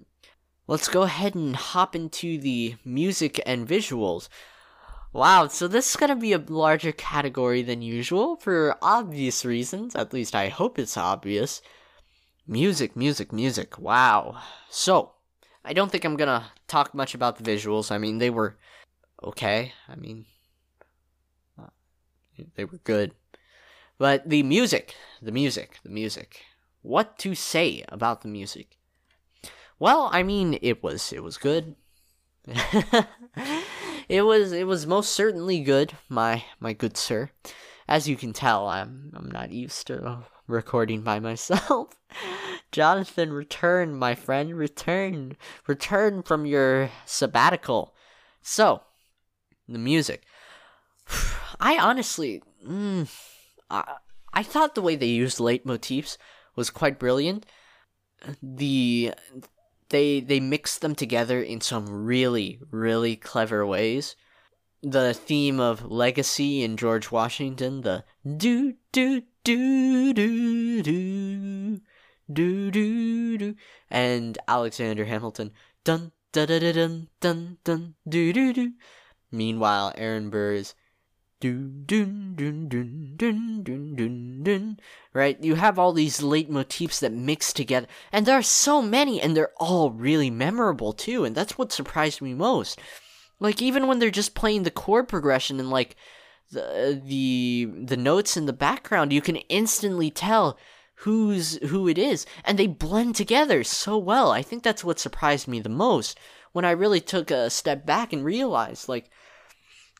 let's 0.67 0.89
go 0.89 1.04
ahead 1.04 1.36
and 1.36 1.56
hop 1.56 1.96
into 1.96 2.38
the 2.38 2.76
music 2.84 3.39
and 3.46 3.65
visuals. 3.65 4.28
Wow, 5.17 5.47
so 5.47 5.67
this 5.67 5.89
is 5.89 5.95
going 5.95 6.12
to 6.12 6.15
be 6.15 6.34
a 6.34 6.38
larger 6.38 6.91
category 6.91 7.63
than 7.63 7.82
usual 7.82 8.36
for 8.36 8.77
obvious 8.84 9.43
reasons. 9.43 9.95
At 9.95 10.13
least 10.13 10.36
I 10.36 10.49
hope 10.49 10.77
it's 10.77 10.95
obvious. 10.95 11.60
Music, 12.45 12.95
music, 12.95 13.34
music. 13.34 13.80
Wow. 13.80 14.38
So, 14.69 15.13
I 15.65 15.73
don't 15.73 15.91
think 15.91 16.06
I'm 16.06 16.17
going 16.17 16.27
to 16.27 16.45
talk 16.67 16.93
much 16.93 17.15
about 17.15 17.38
the 17.38 17.51
visuals. 17.51 17.91
I 17.91 17.97
mean, 17.97 18.19
they 18.19 18.30
were 18.30 18.58
okay. 19.23 19.73
I 19.89 19.95
mean, 19.95 20.25
uh, 21.60 21.73
they 22.53 22.65
were 22.65 22.77
good. 22.84 23.15
But 23.97 24.30
the 24.30 24.43
music, 24.43 24.93
the 25.19 25.32
music, 25.32 25.80
the 25.82 25.89
music. 25.89 26.43
What 26.84 27.17
to 27.25 27.34
say 27.34 27.84
about 27.89 28.21
the 28.21 28.27
music? 28.27 28.77
Well, 29.80 30.12
I 30.13 30.21
mean, 30.21 30.60
it 30.62 30.84
was 30.84 31.12
it 31.12 31.23
was 31.23 31.39
good. 31.39 31.75
it 34.10 34.22
was 34.24 34.52
it 34.52 34.67
was 34.67 34.88
most 34.88 35.12
certainly 35.12 35.60
good, 35.62 35.93
my 36.10 36.43
my 36.60 36.74
good 36.74 36.98
sir. 36.98 37.30
As 37.88 38.08
you 38.08 38.15
can 38.15 38.34
tell, 38.34 38.67
I'm 38.67 39.12
I'm 39.15 39.30
not 39.32 39.52
used 39.52 39.88
to 39.88 40.24
recording 40.48 41.02
by 41.02 41.20
myself. 41.30 41.89
Jonathan, 42.72 43.32
return, 43.32 43.93
my 43.96 44.15
friend, 44.15 44.56
return, 44.56 45.38
return 45.67 46.24
from 46.24 46.46
your 46.46 46.89
sabbatical. 47.06 47.93
So, 48.41 48.82
the 49.67 49.80
music. 49.80 50.24
I 51.60 51.78
honestly, 51.78 52.41
mm, 52.65 53.10
I, 53.70 53.96
I 54.34 54.43
thought 54.43 54.76
the 54.76 54.82
way 54.82 54.96
they 54.96 55.08
used 55.08 55.38
leitmotifs 55.38 56.17
was 56.56 56.70
quite 56.70 57.00
brilliant. 57.00 57.46
The 58.41 59.13
they 59.89 60.19
they 60.19 60.39
mix 60.39 60.78
them 60.78 60.95
together 60.95 61.41
in 61.41 61.62
some 61.62 62.06
really 62.06 62.60
really 62.71 63.15
clever 63.15 63.65
ways. 63.65 64.15
The 64.82 65.13
theme 65.13 65.60
of 65.60 65.91
legacy 65.91 66.63
in 66.63 66.78
George 66.78 67.12
Washington, 67.12 67.82
the 67.82 68.04
do 68.26 68.76
do 68.91 69.23
do 69.43 70.13
do 70.13 70.84
do 70.84 71.82
do 72.32 72.71
do 72.71 73.38
do, 73.38 73.56
and 73.89 74.38
Alexander 74.47 75.06
Hamilton, 75.06 75.52
dun 75.84 76.12
dun 76.32 76.47
dun 76.47 76.73
dun 76.73 77.08
dun 77.19 77.58
dun 77.63 77.95
do 78.08 78.34
do 78.34 78.54
do. 78.54 78.73
Meanwhile, 79.32 79.93
Aaron 79.95 80.30
Burr's 80.30 80.76
Dun, 81.39 81.84
dun, 81.86 82.34
dun, 82.36 82.67
dun, 82.67 83.15
dun, 83.17 83.63
dun, 83.95 84.43
dun. 84.43 84.80
Right? 85.13 85.41
You 85.43 85.54
have 85.54 85.78
all 85.78 85.93
these 85.93 86.19
leitmotifs 86.19 87.00
that 87.00 87.13
mix 87.13 87.54
together, 87.54 87.86
and 88.12 88.26
there 88.26 88.38
are 88.38 88.41
so 88.41 88.82
many, 88.82 89.21
and 89.21 89.38
they're 89.38 89.54
all 89.58 89.91
really 89.91 90.32
memorable 90.32 90.93
too, 90.93 91.26
and 91.26 91.36
that's 91.36 91.58
what 91.58 91.71
surprised 91.71 92.21
me 92.21 92.34
most. 92.34 92.80
Like, 93.39 93.62
even 93.62 93.86
when 93.86 94.00
they're 94.00 94.10
just 94.10 94.34
playing 94.34 94.63
the 94.63 94.71
chord 94.71 95.08
progression 95.08 95.60
and 95.60 95.69
like 95.69 95.95
the 96.50 97.00
the 97.06 97.69
the 97.86 97.97
notes 97.97 98.36
in 98.36 98.47
the 98.47 98.54
background, 98.54 99.13
you 99.13 99.21
can 99.21 99.36
instantly 99.36 100.10
tell 100.10 100.58
who's 101.02 101.58
who 101.67 101.88
it 101.88 102.00
is, 102.00 102.26
and 102.43 102.58
they 102.58 102.65
blend 102.65 103.15
together 103.15 103.63
so 103.63 103.95
well. 103.95 104.32
I 104.32 104.41
think 104.41 104.63
that's 104.63 104.84
what 104.84 105.00
surprised 105.00 105.47
me 105.47 105.60
the 105.60 105.69
most 105.69 106.17
when 106.54 106.65
I 106.65 106.71
really 106.71 107.02
took 107.02 107.30
a 107.30 107.52
step 107.52 107.86
back 107.86 108.12
and 108.12 108.26
realized, 108.26 108.89
like, 108.89 109.12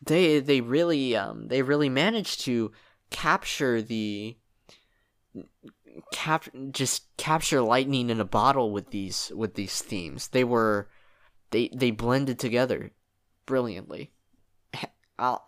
they 0.06 0.40
they 0.40 0.62
really 0.62 1.16
um 1.16 1.48
they 1.48 1.62
really 1.62 1.90
managed 1.90 2.42
to 2.42 2.72
capture 3.10 3.82
the 3.82 4.38
cap 6.12 6.46
just 6.72 7.06
capture 7.18 7.62
lightning 7.62 8.10
in 8.10 8.20
a 8.20 8.26
bottle 8.26 8.72
with 8.72 8.92
these 8.92 9.32
with 9.36 9.56
these 9.56 9.82
themes. 9.82 10.30
They 10.30 10.44
were 10.44 10.88
they 11.52 11.70
they 11.74 11.92
blended 11.92 12.40
together 12.40 12.92
brilliantly. 13.46 14.12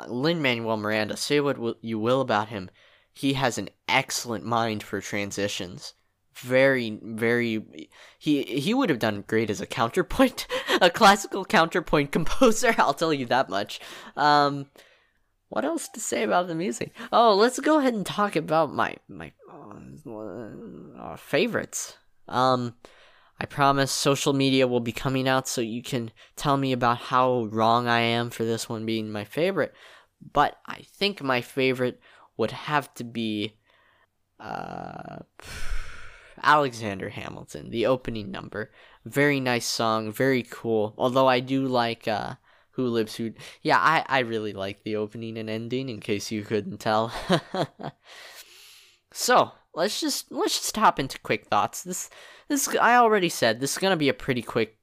Lin 0.08 0.42
Manuel 0.42 0.78
Miranda, 0.78 1.16
say 1.16 1.40
what 1.40 1.78
you 1.84 2.00
will 2.00 2.22
about 2.22 2.50
him, 2.50 2.72
he 3.14 3.34
has 3.34 3.60
an 3.60 3.70
excellent 3.88 4.44
mind 4.44 4.82
for 4.82 5.00
transitions. 5.00 5.94
Very, 6.42 7.00
very. 7.02 7.90
He 8.18 8.44
he 8.44 8.74
would 8.74 8.90
have 8.90 9.00
done 9.00 9.24
great 9.28 9.50
as 9.50 9.62
a 9.62 9.66
counterpoint, 9.66 10.48
a 10.82 10.90
classical 10.90 11.46
counterpoint 11.46 12.12
composer. 12.18 12.76
I'll 12.78 12.94
tell 12.94 13.14
you 13.14 13.26
that 13.28 13.50
much. 13.50 13.80
Um, 14.16 14.68
what 15.50 15.66
else 15.66 15.88
to 15.90 16.00
say 16.00 16.24
about 16.24 16.48
the 16.48 16.56
music? 16.56 16.94
Oh, 17.12 17.36
let's 17.36 17.60
go 17.60 17.80
ahead 17.80 17.94
and 17.94 18.06
talk 18.06 18.36
about 18.36 18.74
my 18.74 18.96
my 19.08 19.32
uh, 21.00 21.16
favorites. 21.18 21.98
Um, 22.28 22.76
I 23.40 23.46
promise 23.46 23.92
social 23.92 24.34
media 24.34 24.68
will 24.68 24.80
be 24.80 24.92
coming 24.92 25.28
out 25.28 25.48
so 25.48 25.62
you 25.62 25.82
can 25.82 26.12
tell 26.36 26.58
me 26.58 26.72
about 26.72 26.98
how 26.98 27.46
wrong 27.52 27.88
I 27.88 28.02
am 28.02 28.30
for 28.30 28.44
this 28.44 28.68
one 28.68 28.86
being 28.86 29.12
my 29.12 29.24
favorite. 29.24 29.74
But 30.34 30.58
I 30.66 30.82
think 30.94 31.22
my 31.22 31.42
favorite 31.42 32.00
would 32.38 32.52
have 32.52 32.94
to 32.96 33.04
be 33.04 33.56
uh, 34.40 35.20
Alexander 36.44 37.10
Hamilton, 37.10 37.70
the 37.70 37.86
opening 37.86 38.32
number. 38.32 38.72
Very 39.06 39.40
nice 39.40 39.66
song, 39.66 40.12
very 40.12 40.44
cool. 40.44 40.94
Although 40.98 41.28
I 41.28 41.40
do 41.40 41.68
like 41.68 42.08
uh, 42.08 42.36
Who 42.72 42.88
Lives 42.88 43.16
Who. 43.16 43.34
Yeah, 43.62 43.78
I, 43.78 44.06
I 44.08 44.20
really 44.20 44.54
like 44.54 44.84
the 44.84 44.96
opening 44.96 45.38
and 45.38 45.50
ending, 45.50 45.90
in 45.90 46.00
case 46.00 46.32
you 46.32 46.44
couldn't 46.44 46.80
tell. 46.80 47.12
so 49.14 49.52
let's 49.74 50.00
just 50.02 50.32
let's 50.32 50.60
just 50.60 50.76
hop 50.76 51.00
into 51.00 51.20
quick 51.20 51.48
thoughts. 51.48 51.84
This 51.84 52.10
this 52.48 52.68
I 52.76 52.96
already 52.96 53.30
said 53.30 53.60
this 53.60 53.74
is 53.74 53.78
gonna 53.78 53.98
be 53.98 54.10
a 54.10 54.14
pretty 54.14 54.42
quick, 54.42 54.78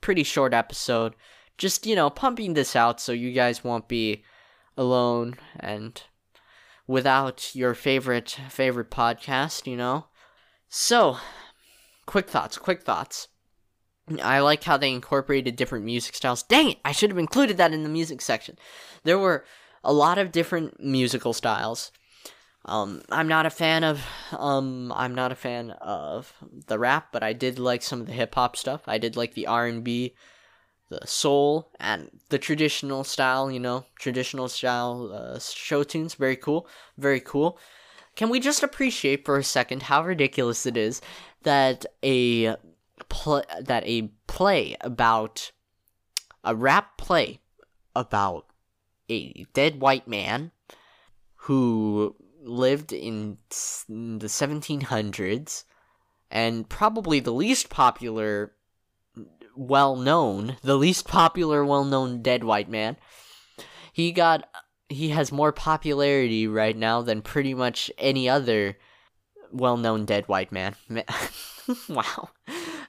pretty 0.00 0.22
short 0.22 0.52
episode. 0.54 1.14
Just 1.58 1.86
you 1.86 1.94
know, 1.94 2.10
pumping 2.10 2.54
this 2.54 2.74
out 2.74 3.00
so 3.00 3.12
you 3.12 3.32
guys 3.32 3.64
won't 3.64 3.88
be 3.88 4.24
alone 4.76 5.36
and 5.58 6.02
without 6.86 7.54
your 7.54 7.74
favorite 7.74 8.36
favorite 8.48 8.90
podcast. 8.90 9.66
You 9.66 9.76
know, 9.76 10.06
so 10.70 11.18
quick 12.06 12.30
thoughts. 12.30 12.56
Quick 12.56 12.82
thoughts. 12.82 13.28
I 14.22 14.40
like 14.40 14.64
how 14.64 14.76
they 14.76 14.90
incorporated 14.90 15.56
different 15.56 15.84
music 15.84 16.14
styles. 16.14 16.42
Dang 16.42 16.70
it, 16.70 16.78
I 16.84 16.92
should 16.92 17.10
have 17.10 17.18
included 17.18 17.58
that 17.58 17.72
in 17.72 17.82
the 17.82 17.88
music 17.88 18.22
section. 18.22 18.56
There 19.04 19.18
were 19.18 19.44
a 19.84 19.92
lot 19.92 20.18
of 20.18 20.32
different 20.32 20.80
musical 20.80 21.32
styles. 21.32 21.92
Um, 22.64 23.02
I'm 23.10 23.28
not 23.28 23.46
a 23.46 23.50
fan 23.50 23.84
of 23.84 24.04
um, 24.32 24.92
I'm 24.94 25.14
not 25.14 25.32
a 25.32 25.36
fan 25.36 25.70
of 25.70 26.32
the 26.66 26.78
rap, 26.78 27.08
but 27.12 27.22
I 27.22 27.32
did 27.32 27.58
like 27.58 27.82
some 27.82 28.00
of 28.00 28.06
the 28.06 28.12
hip 28.12 28.34
hop 28.34 28.56
stuff. 28.56 28.82
I 28.86 28.98
did 28.98 29.16
like 29.16 29.34
the 29.34 29.46
R 29.46 29.66
and 29.66 29.82
B, 29.82 30.14
the 30.90 31.00
soul, 31.06 31.70
and 31.80 32.10
the 32.28 32.38
traditional 32.38 33.02
style. 33.04 33.50
You 33.50 33.60
know, 33.60 33.86
traditional 33.98 34.48
style 34.48 35.10
uh, 35.12 35.38
show 35.38 35.82
tunes. 35.84 36.14
Very 36.14 36.36
cool. 36.36 36.66
Very 36.98 37.20
cool. 37.20 37.58
Can 38.16 38.28
we 38.28 38.40
just 38.40 38.62
appreciate 38.62 39.24
for 39.24 39.38
a 39.38 39.44
second 39.44 39.84
how 39.84 40.04
ridiculous 40.04 40.66
it 40.66 40.76
is 40.76 41.00
that 41.42 41.86
a 42.04 42.56
pl- 43.08 43.44
that 43.60 43.82
a 43.86 44.10
play 44.26 44.76
about 44.80 45.52
a 46.44 46.54
rap 46.54 46.96
play 46.98 47.40
about 47.94 48.46
a 49.08 49.44
dead 49.52 49.80
white 49.80 50.06
man 50.06 50.52
who 51.34 52.14
lived 52.42 52.92
in 52.92 53.38
the 53.88 54.26
1700s 54.26 55.64
and 56.30 56.68
probably 56.68 57.20
the 57.20 57.32
least 57.32 57.68
popular 57.68 58.52
well 59.56 59.96
known 59.96 60.56
the 60.62 60.78
least 60.78 61.06
popular 61.06 61.64
well 61.64 61.84
known 61.84 62.22
dead 62.22 62.44
white 62.44 62.68
man 62.68 62.96
he 63.92 64.12
got 64.12 64.48
he 64.90 65.08
has 65.10 65.32
more 65.32 65.52
popularity 65.52 66.46
right 66.46 66.76
now 66.76 67.00
than 67.00 67.22
pretty 67.22 67.54
much 67.54 67.90
any 67.96 68.28
other 68.28 68.76
well 69.50 69.78
known 69.78 70.04
dead 70.04 70.28
white 70.28 70.52
man. 70.52 70.74
Wow. 71.88 72.30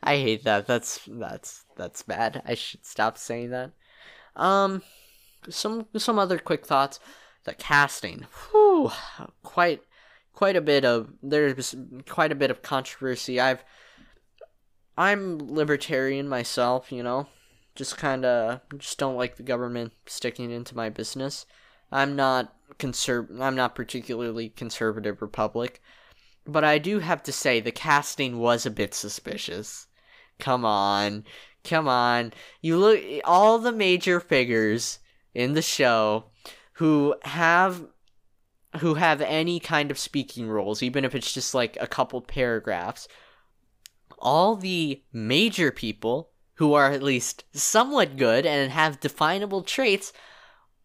I 0.04 0.18
hate 0.18 0.44
that. 0.46 0.68
That's 0.68 1.02
that's 1.08 1.66
that's 1.78 2.02
bad. 2.02 2.42
I 2.46 2.56
should 2.56 2.86
stop 2.86 3.18
saying 3.18 3.52
that. 3.52 3.72
Um 4.36 4.82
some 5.50 5.88
some 5.98 6.18
other 6.18 6.40
quick 6.40 6.66
thoughts. 6.66 7.00
The 7.44 7.54
casting, 7.54 8.28
whew, 8.52 8.92
quite 9.44 9.82
quite 10.34 10.56
a 10.56 10.62
bit 10.62 10.86
of 10.86 11.14
there's 11.22 11.76
quite 12.08 12.32
a 12.32 12.36
bit 12.36 12.52
of 12.52 12.62
controversy. 12.62 13.40
I've 13.40 13.64
I'm 14.98 15.38
libertarian 15.40 16.28
myself, 16.28 16.92
you 16.92 17.04
know. 17.04 17.28
Just 17.76 17.98
kind 17.98 18.26
of 18.26 18.62
just 18.78 18.98
don't 18.98 19.16
like 19.16 19.38
the 19.38 19.44
government 19.44 19.94
sticking 20.06 20.52
into 20.52 20.76
my 20.76 20.90
business. 20.90 21.46
I'm 21.92 22.16
not 22.16 22.54
conserv 22.78 23.40
I'm 23.40 23.56
not 23.56 23.76
particularly 23.76 24.50
conservative 24.50 25.22
republic, 25.22 25.82
but 26.46 26.64
I 26.64 26.78
do 26.78 27.00
have 27.00 27.22
to 27.24 27.32
say 27.32 27.60
the 27.60 27.72
casting 27.72 28.40
was 28.40 28.66
a 28.66 28.72
bit 28.72 28.94
suspicious. 28.94 29.88
Come 30.40 30.66
on. 30.66 31.26
Come 31.64 31.88
on. 31.88 32.34
You 32.62 32.78
look 32.78 33.00
all 33.24 33.60
the 33.60 33.72
major 33.72 34.20
figures 34.20 35.00
in 35.34 35.54
the 35.54 35.62
show 35.62 36.26
who 36.74 37.16
have 37.24 37.86
who 38.80 38.96
have 38.96 39.22
any 39.22 39.60
kind 39.60 39.92
of 39.92 40.00
speaking 40.00 40.48
roles, 40.48 40.82
even 40.82 41.04
if 41.04 41.14
it's 41.14 41.34
just 41.34 41.54
like 41.54 41.78
a 41.80 41.88
couple 41.88 42.22
paragraphs. 42.22 43.08
All 44.18 44.56
the 44.56 45.02
major 45.12 45.72
people 45.72 46.30
who 46.56 46.74
are 46.74 46.92
at 46.92 47.04
least 47.04 47.44
somewhat 47.54 48.18
good 48.18 48.46
and 48.46 48.72
have 48.72 49.00
definable 49.00 49.64
traits 49.64 50.14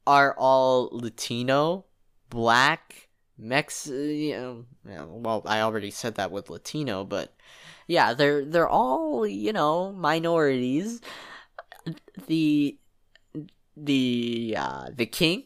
are 0.06 0.34
all 0.38 0.90
Latino, 0.92 1.84
black, 2.30 3.08
Mex. 3.38 3.86
You 3.86 4.66
know, 4.84 5.06
well, 5.08 5.42
I 5.46 5.60
already 5.60 5.90
said 5.90 6.14
that 6.16 6.30
with 6.30 6.50
Latino, 6.50 7.04
but 7.04 7.34
yeah, 7.86 8.14
they're 8.14 8.44
they're 8.44 8.68
all 8.68 9.26
you 9.26 9.52
know 9.52 9.92
minorities. 9.92 11.00
The 12.26 12.78
the 13.76 14.56
uh, 14.58 14.88
the 14.94 15.06
king 15.06 15.44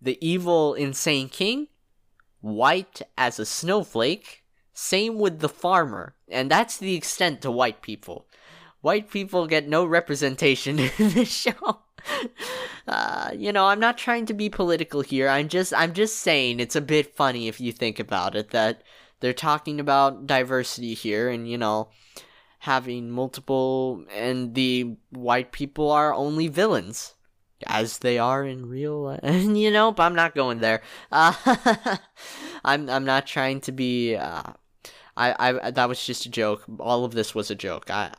the 0.00 0.18
evil 0.26 0.74
insane 0.74 1.28
king, 1.28 1.68
white 2.40 3.02
as 3.18 3.38
a 3.38 3.46
snowflake. 3.46 4.44
Same 4.72 5.18
with 5.18 5.40
the 5.40 5.48
farmer, 5.48 6.14
and 6.28 6.50
that's 6.50 6.78
the 6.78 6.94
extent 6.94 7.42
to 7.42 7.50
white 7.50 7.82
people. 7.82 8.26
White 8.80 9.10
people 9.10 9.46
get 9.46 9.68
no 9.68 9.84
representation 9.84 10.78
in 10.78 10.90
this 10.96 11.30
show. 11.30 11.80
Uh, 12.88 13.30
you 13.36 13.52
know, 13.52 13.66
I'm 13.66 13.78
not 13.78 13.98
trying 13.98 14.26
to 14.26 14.34
be 14.34 14.48
political 14.48 15.00
here. 15.00 15.28
I'm 15.28 15.48
just, 15.48 15.72
I'm 15.74 15.92
just 15.92 16.18
saying 16.18 16.58
it's 16.58 16.74
a 16.74 16.80
bit 16.80 17.14
funny 17.14 17.46
if 17.46 17.60
you 17.60 17.72
think 17.72 18.00
about 18.00 18.34
it 18.34 18.50
that 18.50 18.82
they're 19.20 19.32
talking 19.32 19.78
about 19.78 20.26
diversity 20.26 20.94
here, 20.94 21.28
and 21.28 21.48
you 21.48 21.56
know, 21.56 21.90
having 22.60 23.10
multiple, 23.10 24.04
and 24.12 24.54
the 24.54 24.96
white 25.10 25.52
people 25.52 25.90
are 25.90 26.12
only 26.12 26.48
villains 26.48 27.14
as 27.66 27.98
they 27.98 28.18
are 28.18 28.44
in 28.44 28.66
real 28.66 29.02
life 29.02 29.20
and 29.22 29.60
you 29.60 29.70
know 29.70 29.92
but 29.92 30.04
i'm 30.04 30.14
not 30.14 30.34
going 30.34 30.60
there. 30.60 30.80
Uh, 31.12 31.34
i'm 32.64 32.88
i'm 32.88 33.04
not 33.04 33.26
trying 33.26 33.60
to 33.60 33.70
be 33.70 34.16
uh, 34.16 34.42
I, 35.16 35.58
I 35.60 35.70
that 35.70 35.88
was 35.88 36.04
just 36.04 36.26
a 36.26 36.30
joke. 36.30 36.64
All 36.78 37.04
of 37.04 37.12
this 37.12 37.34
was 37.34 37.50
a 37.50 37.54
joke. 37.54 37.90
I 37.90 38.12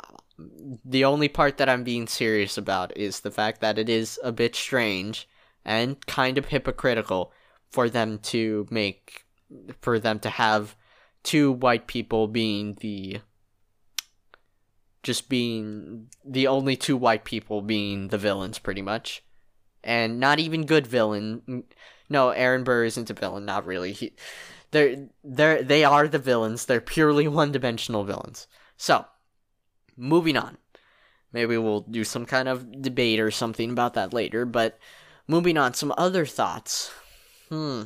the 0.85 1.05
only 1.05 1.27
part 1.27 1.57
that 1.57 1.69
i'm 1.69 1.83
being 1.83 2.07
serious 2.07 2.57
about 2.57 2.95
is 2.97 3.19
the 3.21 3.31
fact 3.31 3.61
that 3.61 3.77
it 3.77 3.89
is 3.89 4.19
a 4.23 4.31
bit 4.31 4.55
strange 4.55 5.27
and 5.65 6.05
kind 6.07 6.37
of 6.37 6.45
hypocritical 6.45 7.31
for 7.69 7.89
them 7.89 8.17
to 8.19 8.67
make 8.69 9.25
for 9.81 9.99
them 9.99 10.19
to 10.19 10.29
have 10.29 10.75
two 11.23 11.51
white 11.51 11.87
people 11.87 12.27
being 12.27 12.77
the 12.81 13.19
just 15.03 15.29
being 15.29 16.07
the 16.23 16.47
only 16.47 16.75
two 16.75 16.95
white 16.95 17.23
people 17.23 17.61
being 17.61 18.09
the 18.09 18.17
villains 18.17 18.59
pretty 18.59 18.81
much 18.81 19.23
and 19.83 20.19
not 20.19 20.39
even 20.39 20.65
good 20.65 20.87
villain. 20.87 21.63
No, 22.09 22.29
Aaron 22.29 22.63
Burr 22.63 22.85
isn't 22.85 23.09
a 23.09 23.13
villain. 23.13 23.45
Not 23.45 23.65
really. 23.65 23.93
He, 23.93 24.13
they're 24.71 25.07
they're 25.23 25.63
they 25.63 25.83
are 25.83 26.07
the 26.07 26.19
villains. 26.19 26.65
They're 26.65 26.81
purely 26.81 27.27
one-dimensional 27.27 28.03
villains. 28.03 28.47
So, 28.77 29.05
moving 29.97 30.37
on. 30.37 30.57
Maybe 31.33 31.57
we'll 31.57 31.81
do 31.81 32.03
some 32.03 32.25
kind 32.25 32.47
of 32.47 32.81
debate 32.81 33.19
or 33.19 33.31
something 33.31 33.71
about 33.71 33.93
that 33.93 34.13
later. 34.13 34.45
But 34.45 34.77
moving 35.27 35.57
on, 35.57 35.73
some 35.73 35.93
other 35.97 36.25
thoughts. 36.25 36.91
Hmm. 37.49 37.83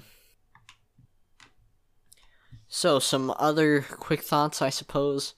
So, 2.68 3.00
some 3.00 3.34
other 3.38 3.82
quick 3.82 4.22
thoughts, 4.22 4.62
I 4.62 4.70
suppose. 4.70 5.36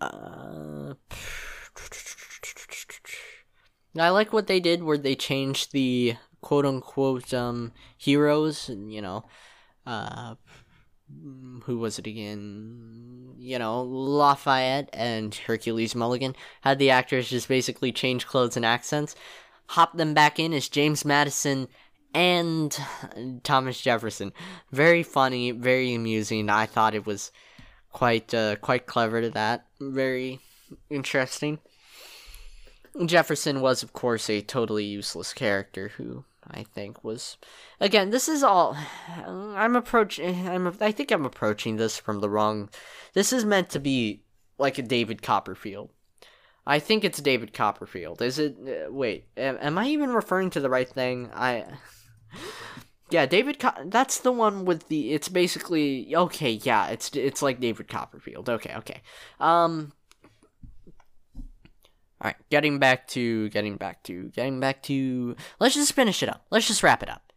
Uh. 0.00 0.94
I 3.98 4.10
like 4.10 4.32
what 4.32 4.46
they 4.46 4.60
did 4.60 4.82
where 4.82 4.98
they 4.98 5.14
changed 5.14 5.72
the 5.72 6.16
quote 6.40 6.66
unquote 6.66 7.32
um, 7.32 7.72
heroes, 7.96 8.68
you 8.68 9.00
know, 9.00 9.24
uh, 9.86 10.34
who 11.64 11.78
was 11.78 11.98
it 11.98 12.06
again? 12.06 13.34
You 13.38 13.58
know, 13.58 13.82
Lafayette 13.82 14.90
and 14.92 15.34
Hercules 15.34 15.94
Mulligan 15.94 16.34
had 16.62 16.78
the 16.78 16.90
actors 16.90 17.28
just 17.28 17.48
basically 17.48 17.92
change 17.92 18.26
clothes 18.26 18.56
and 18.56 18.66
accents, 18.66 19.14
hop 19.68 19.96
them 19.96 20.14
back 20.14 20.38
in 20.38 20.52
as 20.52 20.68
James 20.68 21.04
Madison 21.04 21.68
and 22.14 22.76
Thomas 23.44 23.80
Jefferson. 23.80 24.32
Very 24.72 25.02
funny, 25.02 25.50
very 25.50 25.94
amusing. 25.94 26.48
I 26.48 26.66
thought 26.66 26.94
it 26.94 27.06
was 27.06 27.30
quite 27.92 28.34
uh, 28.34 28.56
quite 28.56 28.86
clever 28.86 29.20
to 29.20 29.30
that. 29.30 29.66
Very 29.80 30.40
interesting. 30.90 31.58
Jefferson 33.04 33.60
was, 33.60 33.82
of 33.82 33.92
course, 33.92 34.30
a 34.30 34.40
totally 34.40 34.84
useless 34.84 35.34
character 35.34 35.88
who 35.96 36.24
I 36.50 36.62
think 36.62 37.02
was 37.02 37.36
again. 37.80 38.10
This 38.10 38.28
is 38.28 38.42
all. 38.42 38.76
I'm 39.26 39.76
approaching. 39.76 40.48
I'm. 40.48 40.66
I 40.80 40.92
think 40.92 41.10
I'm 41.10 41.24
approaching 41.24 41.76
this 41.76 41.98
from 41.98 42.20
the 42.20 42.30
wrong. 42.30 42.70
This 43.14 43.32
is 43.32 43.44
meant 43.44 43.70
to 43.70 43.80
be 43.80 44.22
like 44.58 44.78
a 44.78 44.82
David 44.82 45.22
Copperfield. 45.22 45.90
I 46.66 46.78
think 46.78 47.04
it's 47.04 47.20
David 47.20 47.52
Copperfield. 47.52 48.22
Is 48.22 48.38
it? 48.38 48.56
Uh, 48.60 48.92
wait, 48.92 49.28
am, 49.36 49.58
am 49.60 49.78
I 49.78 49.86
even 49.88 50.10
referring 50.10 50.50
to 50.50 50.60
the 50.60 50.70
right 50.70 50.88
thing? 50.88 51.30
I. 51.32 51.64
Yeah, 53.08 53.24
David. 53.26 53.60
Co- 53.60 53.84
that's 53.84 54.18
the 54.18 54.32
one 54.32 54.64
with 54.64 54.88
the. 54.88 55.12
It's 55.12 55.28
basically 55.28 56.12
okay. 56.16 56.50
Yeah, 56.50 56.88
it's 56.88 57.14
it's 57.14 57.40
like 57.40 57.60
David 57.60 57.86
Copperfield. 57.86 58.48
Okay, 58.48 58.74
okay. 58.78 59.00
Um. 59.38 59.92
All 62.20 62.28
right, 62.28 62.36
getting 62.50 62.78
back 62.78 63.06
to 63.08 63.48
getting 63.50 63.76
back 63.76 64.02
to 64.04 64.30
getting 64.30 64.58
back 64.58 64.82
to. 64.84 65.36
Let's 65.60 65.74
just 65.74 65.92
finish 65.92 66.22
it 66.22 66.28
up. 66.28 66.46
Let's 66.50 66.66
just 66.66 66.82
wrap 66.82 67.02
it 67.02 67.10
up. 67.10 67.32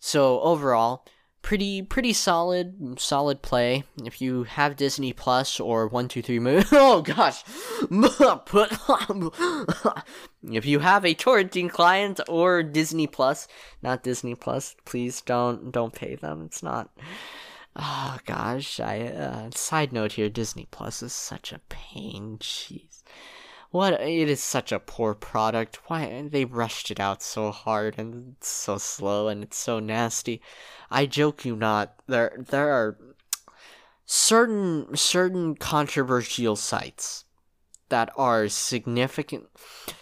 So 0.00 0.40
overall, 0.40 1.06
pretty 1.44 1.82
pretty 1.82 2.12
solid 2.12 2.98
solid 2.98 3.42
play. 3.42 3.84
If 4.04 4.20
you 4.20 4.42
have 4.42 4.74
Disney 4.74 5.12
Plus 5.12 5.60
or 5.60 5.86
one 5.86 6.08
two 6.08 6.20
three 6.20 6.40
movie, 6.40 6.66
oh 6.72 7.02
gosh, 7.02 7.44
if 10.42 10.66
you 10.66 10.80
have 10.80 11.04
a 11.04 11.14
torrenting 11.14 11.70
client 11.70 12.18
or 12.28 12.64
Disney 12.64 13.06
Plus, 13.06 13.46
not 13.82 14.02
Disney 14.02 14.34
Plus, 14.34 14.74
please 14.84 15.20
don't 15.20 15.70
don't 15.70 15.94
pay 15.94 16.16
them. 16.16 16.42
It's 16.46 16.62
not. 16.62 16.90
Oh 17.76 18.18
gosh, 18.24 18.80
I 18.80 19.02
uh, 19.02 19.50
side 19.54 19.92
note 19.92 20.12
here, 20.12 20.28
Disney 20.28 20.66
Plus 20.72 21.02
is 21.02 21.12
such 21.12 21.52
a 21.52 21.60
pain. 21.68 22.38
Jeez. 22.40 23.03
What 23.74 23.94
it 23.94 24.30
is 24.30 24.40
such 24.40 24.70
a 24.70 24.78
poor 24.78 25.14
product. 25.14 25.80
Why 25.88 26.28
they 26.30 26.44
rushed 26.44 26.92
it 26.92 27.00
out 27.00 27.24
so 27.24 27.50
hard 27.50 27.98
and 27.98 28.36
so 28.40 28.78
slow 28.78 29.26
and 29.26 29.42
it's 29.42 29.56
so 29.56 29.80
nasty. 29.80 30.40
I 30.92 31.06
joke 31.06 31.44
you 31.44 31.56
not. 31.56 31.92
There 32.06 32.36
there 32.38 32.70
are 32.70 32.96
certain 34.06 34.96
certain 34.96 35.56
controversial 35.56 36.54
sites 36.54 37.24
that 37.88 38.12
are 38.16 38.48
significant 38.48 39.48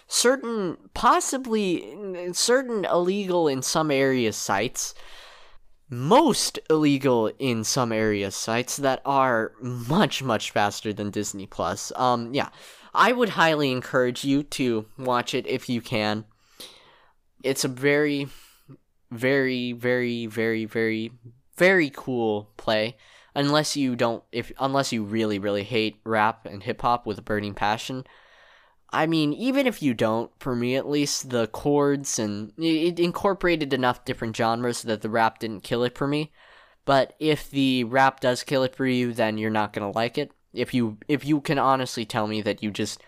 certain 0.07 0.77
possibly 0.93 1.97
certain 2.31 2.85
illegal 2.85 3.47
in 3.47 3.63
some 3.63 3.89
areas 3.89 4.35
sites 4.35 4.93
most 5.89 6.59
illegal 6.69 7.31
in 7.39 7.63
some 7.63 7.91
areas 7.91 8.35
sites 8.35 8.77
that 8.77 9.01
are 9.03 9.53
much 9.59 10.21
much 10.21 10.51
faster 10.51 10.93
than 10.93 11.09
Disney 11.09 11.47
Plus. 11.47 11.91
Um 11.95 12.35
yeah. 12.35 12.49
I 12.93 13.11
would 13.11 13.29
highly 13.29 13.71
encourage 13.71 14.23
you 14.23 14.43
to 14.43 14.85
watch 14.97 15.33
it 15.33 15.47
if 15.47 15.67
you 15.67 15.81
can. 15.81 16.25
It's 17.43 17.63
a 17.63 17.69
very, 17.69 18.27
very, 19.11 19.73
very, 19.73 20.27
very, 20.27 20.65
very, 20.65 21.11
very 21.57 21.91
cool 21.93 22.51
play. 22.57 22.97
Unless 23.35 23.75
you 23.75 23.95
don't, 23.95 24.23
if 24.31 24.51
unless 24.59 24.93
you 24.93 25.03
really, 25.03 25.39
really 25.39 25.63
hate 25.63 25.99
rap 26.03 26.45
and 26.45 26.61
hip 26.61 26.81
hop 26.81 27.07
with 27.07 27.17
a 27.17 27.23
burning 27.23 27.55
passion. 27.55 28.05
I 28.91 29.07
mean, 29.07 29.33
even 29.33 29.65
if 29.65 29.81
you 29.81 29.95
don't, 29.95 30.29
for 30.39 30.55
me 30.55 30.75
at 30.75 30.87
least, 30.87 31.31
the 31.31 31.47
chords 31.47 32.19
and 32.19 32.53
it 32.59 32.99
incorporated 32.99 33.73
enough 33.73 34.05
different 34.05 34.35
genres 34.35 34.83
that 34.83 35.01
the 35.01 35.09
rap 35.09 35.39
didn't 35.39 35.63
kill 35.63 35.83
it 35.83 35.97
for 35.97 36.07
me. 36.07 36.31
But 36.85 37.15
if 37.19 37.49
the 37.49 37.85
rap 37.85 38.19
does 38.19 38.43
kill 38.43 38.61
it 38.61 38.75
for 38.75 38.85
you, 38.85 39.13
then 39.13 39.39
you're 39.39 39.49
not 39.49 39.73
gonna 39.73 39.89
like 39.89 40.19
it 40.19 40.31
if 40.53 40.73
you 40.73 40.97
if 41.07 41.25
you 41.25 41.41
can 41.41 41.59
honestly 41.59 42.05
tell 42.05 42.27
me 42.27 42.41
that 42.41 42.63
you 42.63 42.71
just 42.71 43.01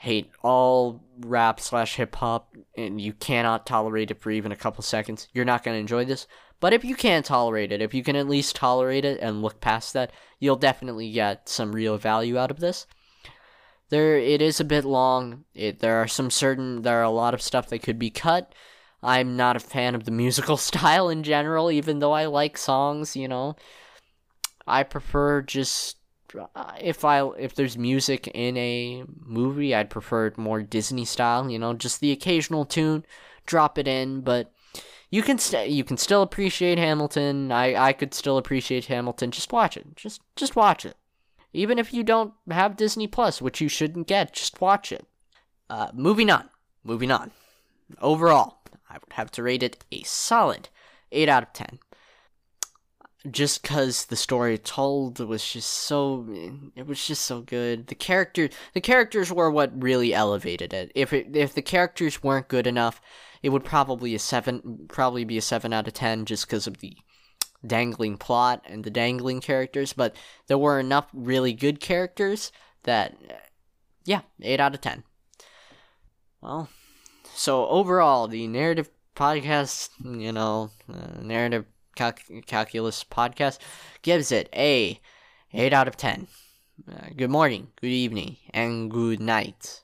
hate 0.00 0.30
all 0.42 1.02
rap 1.20 1.58
slash 1.58 1.96
hip 1.96 2.14
hop 2.16 2.54
and 2.76 3.00
you 3.00 3.12
cannot 3.14 3.66
tolerate 3.66 4.10
it 4.10 4.20
for 4.20 4.30
even 4.30 4.52
a 4.52 4.56
couple 4.56 4.82
seconds, 4.82 5.28
you're 5.32 5.44
not 5.44 5.64
to 5.74 5.80
enjoy 5.80 6.04
this. 6.04 6.26
But 6.60 6.72
if 6.72 6.84
you 6.84 6.94
can 6.94 7.22
tolerate 7.22 7.72
it, 7.72 7.82
if 7.82 7.94
you 7.94 8.02
can 8.02 8.16
at 8.16 8.28
least 8.28 8.56
tolerate 8.56 9.04
it 9.04 9.20
and 9.20 9.42
look 9.42 9.60
past 9.60 9.92
that, 9.92 10.10
you'll 10.38 10.56
definitely 10.56 11.10
get 11.12 11.48
some 11.48 11.72
real 11.72 11.98
value 11.98 12.38
out 12.38 12.50
of 12.50 12.60
this. 12.60 12.86
There, 13.88 14.16
it 14.16 14.42
is 14.42 14.58
a 14.58 14.64
bit 14.64 14.84
long. 14.84 15.44
It, 15.54 15.78
there 15.80 15.96
are 15.96 16.08
some 16.08 16.30
certain, 16.30 16.82
there 16.82 16.98
are 16.98 17.04
a 17.04 17.10
lot 17.10 17.34
of 17.34 17.42
stuff 17.42 17.68
that 17.68 17.82
could 17.82 17.98
be 17.98 18.10
cut. 18.10 18.52
I'm 19.02 19.36
not 19.36 19.56
a 19.56 19.60
fan 19.60 19.94
of 19.94 20.04
the 20.04 20.10
musical 20.10 20.56
style 20.56 21.08
in 21.08 21.22
general, 21.22 21.70
even 21.70 21.98
though 21.98 22.12
I 22.12 22.26
like 22.26 22.58
songs, 22.58 23.16
you 23.16 23.28
know. 23.28 23.56
I 24.66 24.82
prefer 24.82 25.42
just 25.42 25.95
if 26.80 27.04
I 27.04 27.26
if 27.38 27.54
there's 27.54 27.78
music 27.78 28.28
in 28.28 28.56
a 28.56 29.04
movie, 29.24 29.74
I'd 29.74 29.90
prefer 29.90 30.26
it 30.26 30.38
more 30.38 30.62
Disney 30.62 31.04
style. 31.04 31.50
You 31.50 31.58
know, 31.58 31.74
just 31.74 32.00
the 32.00 32.12
occasional 32.12 32.64
tune, 32.64 33.04
drop 33.46 33.78
it 33.78 33.88
in. 33.88 34.20
But 34.20 34.52
you 35.10 35.22
can 35.22 35.38
st- 35.38 35.70
you 35.70 35.84
can 35.84 35.96
still 35.96 36.22
appreciate 36.22 36.78
Hamilton. 36.78 37.52
I 37.52 37.74
I 37.74 37.92
could 37.92 38.14
still 38.14 38.38
appreciate 38.38 38.86
Hamilton. 38.86 39.30
Just 39.30 39.52
watch 39.52 39.76
it. 39.76 39.96
Just 39.96 40.20
just 40.34 40.56
watch 40.56 40.84
it. 40.84 40.96
Even 41.52 41.78
if 41.78 41.94
you 41.94 42.02
don't 42.02 42.34
have 42.50 42.76
Disney 42.76 43.06
Plus, 43.06 43.40
which 43.40 43.60
you 43.60 43.68
shouldn't 43.68 44.06
get, 44.06 44.34
just 44.34 44.60
watch 44.60 44.92
it. 44.92 45.06
Uh, 45.70 45.88
moving 45.94 46.30
on. 46.30 46.50
Moving 46.84 47.10
on. 47.10 47.30
Overall, 48.00 48.58
I 48.90 48.94
would 48.94 49.12
have 49.12 49.30
to 49.32 49.42
rate 49.42 49.62
it 49.62 49.84
a 49.90 50.02
solid 50.02 50.68
eight 51.12 51.28
out 51.28 51.42
of 51.42 51.52
ten 51.52 51.78
just 53.30 53.62
because 53.62 54.06
the 54.06 54.16
story 54.16 54.58
told 54.58 55.18
was 55.20 55.46
just 55.52 55.70
so 55.70 56.26
it 56.74 56.86
was 56.86 57.04
just 57.06 57.24
so 57.24 57.40
good. 57.40 57.86
The 57.88 57.94
character 57.94 58.48
the 58.74 58.80
characters 58.80 59.32
were 59.32 59.50
what 59.50 59.82
really 59.82 60.14
elevated 60.14 60.72
it. 60.72 60.92
If 60.94 61.12
it 61.12 61.36
if 61.36 61.54
the 61.54 61.62
characters 61.62 62.22
weren't 62.22 62.48
good 62.48 62.66
enough 62.66 63.00
it 63.42 63.50
would 63.50 63.64
probably 63.64 64.14
a 64.14 64.18
seven 64.18 64.86
probably 64.88 65.24
be 65.24 65.38
a 65.38 65.42
seven 65.42 65.72
out 65.72 65.86
of 65.86 65.94
ten 65.94 66.24
just 66.24 66.46
because 66.46 66.66
of 66.66 66.78
the 66.78 66.96
dangling 67.66 68.16
plot 68.16 68.62
and 68.66 68.84
the 68.84 68.90
dangling 68.90 69.40
characters 69.40 69.92
but 69.92 70.14
there 70.46 70.58
were 70.58 70.78
enough 70.78 71.08
really 71.12 71.52
good 71.52 71.80
characters 71.80 72.52
that 72.84 73.16
yeah 74.04 74.22
eight 74.42 74.60
out 74.60 74.74
of 74.74 74.80
ten. 74.80 75.04
Well 76.40 76.68
so 77.34 77.66
overall 77.68 78.28
the 78.28 78.46
narrative 78.46 78.90
podcast 79.14 79.90
you 80.04 80.32
know 80.32 80.70
uh, 80.92 81.20
narrative 81.22 81.64
Cal- 81.96 82.12
Calculus 82.46 83.02
podcast 83.02 83.58
gives 84.02 84.30
it 84.30 84.48
a 84.54 85.00
8 85.52 85.72
out 85.72 85.88
of 85.88 85.96
10. 85.96 86.28
Uh, 86.88 87.06
good 87.16 87.30
morning, 87.30 87.68
good 87.80 87.88
evening, 87.88 88.36
and 88.50 88.90
good 88.90 89.18
night. 89.18 89.82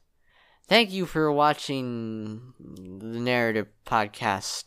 Thank 0.69 0.93
you 0.93 1.07
for 1.07 1.33
watching 1.33 2.53
the 2.61 3.19
Narrative 3.19 3.69
Podcast. 3.85 4.67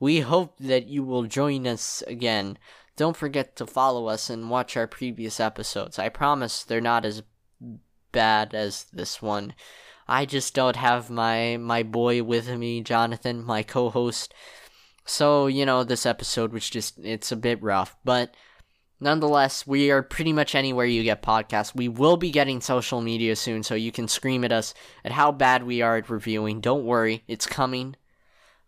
We 0.00 0.20
hope 0.20 0.56
that 0.58 0.86
you 0.88 1.04
will 1.04 1.24
join 1.24 1.66
us 1.66 2.02
again. 2.06 2.58
Don't 2.96 3.16
forget 3.16 3.54
to 3.56 3.66
follow 3.66 4.06
us 4.08 4.30
and 4.30 4.50
watch 4.50 4.76
our 4.76 4.86
previous 4.86 5.38
episodes. 5.38 5.98
I 5.98 6.08
promise 6.08 6.64
they're 6.64 6.80
not 6.80 7.04
as 7.04 7.22
bad 8.12 8.54
as 8.54 8.84
this 8.92 9.22
one. 9.22 9.54
I 10.08 10.24
just 10.24 10.54
don't 10.54 10.76
have 10.76 11.10
my 11.10 11.58
my 11.58 11.82
boy 11.82 12.22
with 12.22 12.48
me, 12.48 12.80
Jonathan, 12.80 13.44
my 13.44 13.62
co-host. 13.62 14.32
So, 15.08 15.46
you 15.46 15.64
know, 15.64 15.84
this 15.84 16.04
episode 16.04 16.52
was 16.52 16.68
just, 16.68 16.98
it's 16.98 17.32
a 17.32 17.36
bit 17.36 17.62
rough, 17.62 17.96
but 18.04 18.34
nonetheless, 19.00 19.66
we 19.66 19.90
are 19.90 20.02
pretty 20.02 20.34
much 20.34 20.54
anywhere 20.54 20.84
you 20.84 21.02
get 21.02 21.22
podcasts. 21.22 21.74
We 21.74 21.88
will 21.88 22.18
be 22.18 22.30
getting 22.30 22.60
social 22.60 23.00
media 23.00 23.34
soon, 23.34 23.62
so 23.62 23.74
you 23.74 23.90
can 23.90 24.06
scream 24.06 24.44
at 24.44 24.52
us 24.52 24.74
at 25.06 25.12
how 25.12 25.32
bad 25.32 25.62
we 25.62 25.80
are 25.80 25.96
at 25.96 26.10
reviewing. 26.10 26.60
Don't 26.60 26.84
worry, 26.84 27.24
it's 27.26 27.46
coming. 27.46 27.96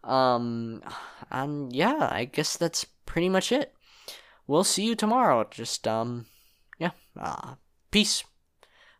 Um, 0.03 0.82
and 1.30 1.74
yeah, 1.74 2.09
I 2.11 2.24
guess 2.24 2.57
that's 2.57 2.86
pretty 3.05 3.28
much 3.28 3.53
it. 3.53 3.74
We'll 4.47 4.64
see 4.64 4.84
you 4.84 4.95
tomorrow. 4.95 5.47
Just, 5.51 5.86
um, 5.86 6.24
yeah, 6.78 6.93
uh, 7.20 7.57
peace. 7.91 8.24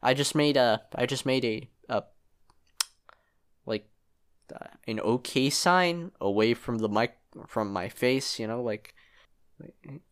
I 0.03 0.13
just 0.13 0.35
made 0.35 0.59
a, 0.59 0.83
I 0.95 1.07
just 1.07 1.25
made 1.25 1.47
a, 1.47 1.71
a, 1.89 2.03
like, 3.65 3.89
uh, 4.55 4.67
an 4.87 5.01
okay 5.01 5.49
sign 5.49 6.13
away 6.21 6.53
from 6.53 6.79
the 6.79 6.89
mic 6.89 7.15
from 7.47 7.73
my 7.73 7.89
face, 7.89 8.39
you 8.39 8.47
know, 8.47 8.63
like, 8.63 8.95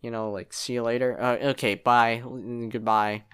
you 0.00 0.10
know, 0.10 0.30
like, 0.30 0.52
see 0.52 0.74
you 0.74 0.82
later. 0.82 1.20
Uh, 1.20 1.36
okay, 1.50 1.74
bye, 1.74 2.22
goodbye. 2.70 3.24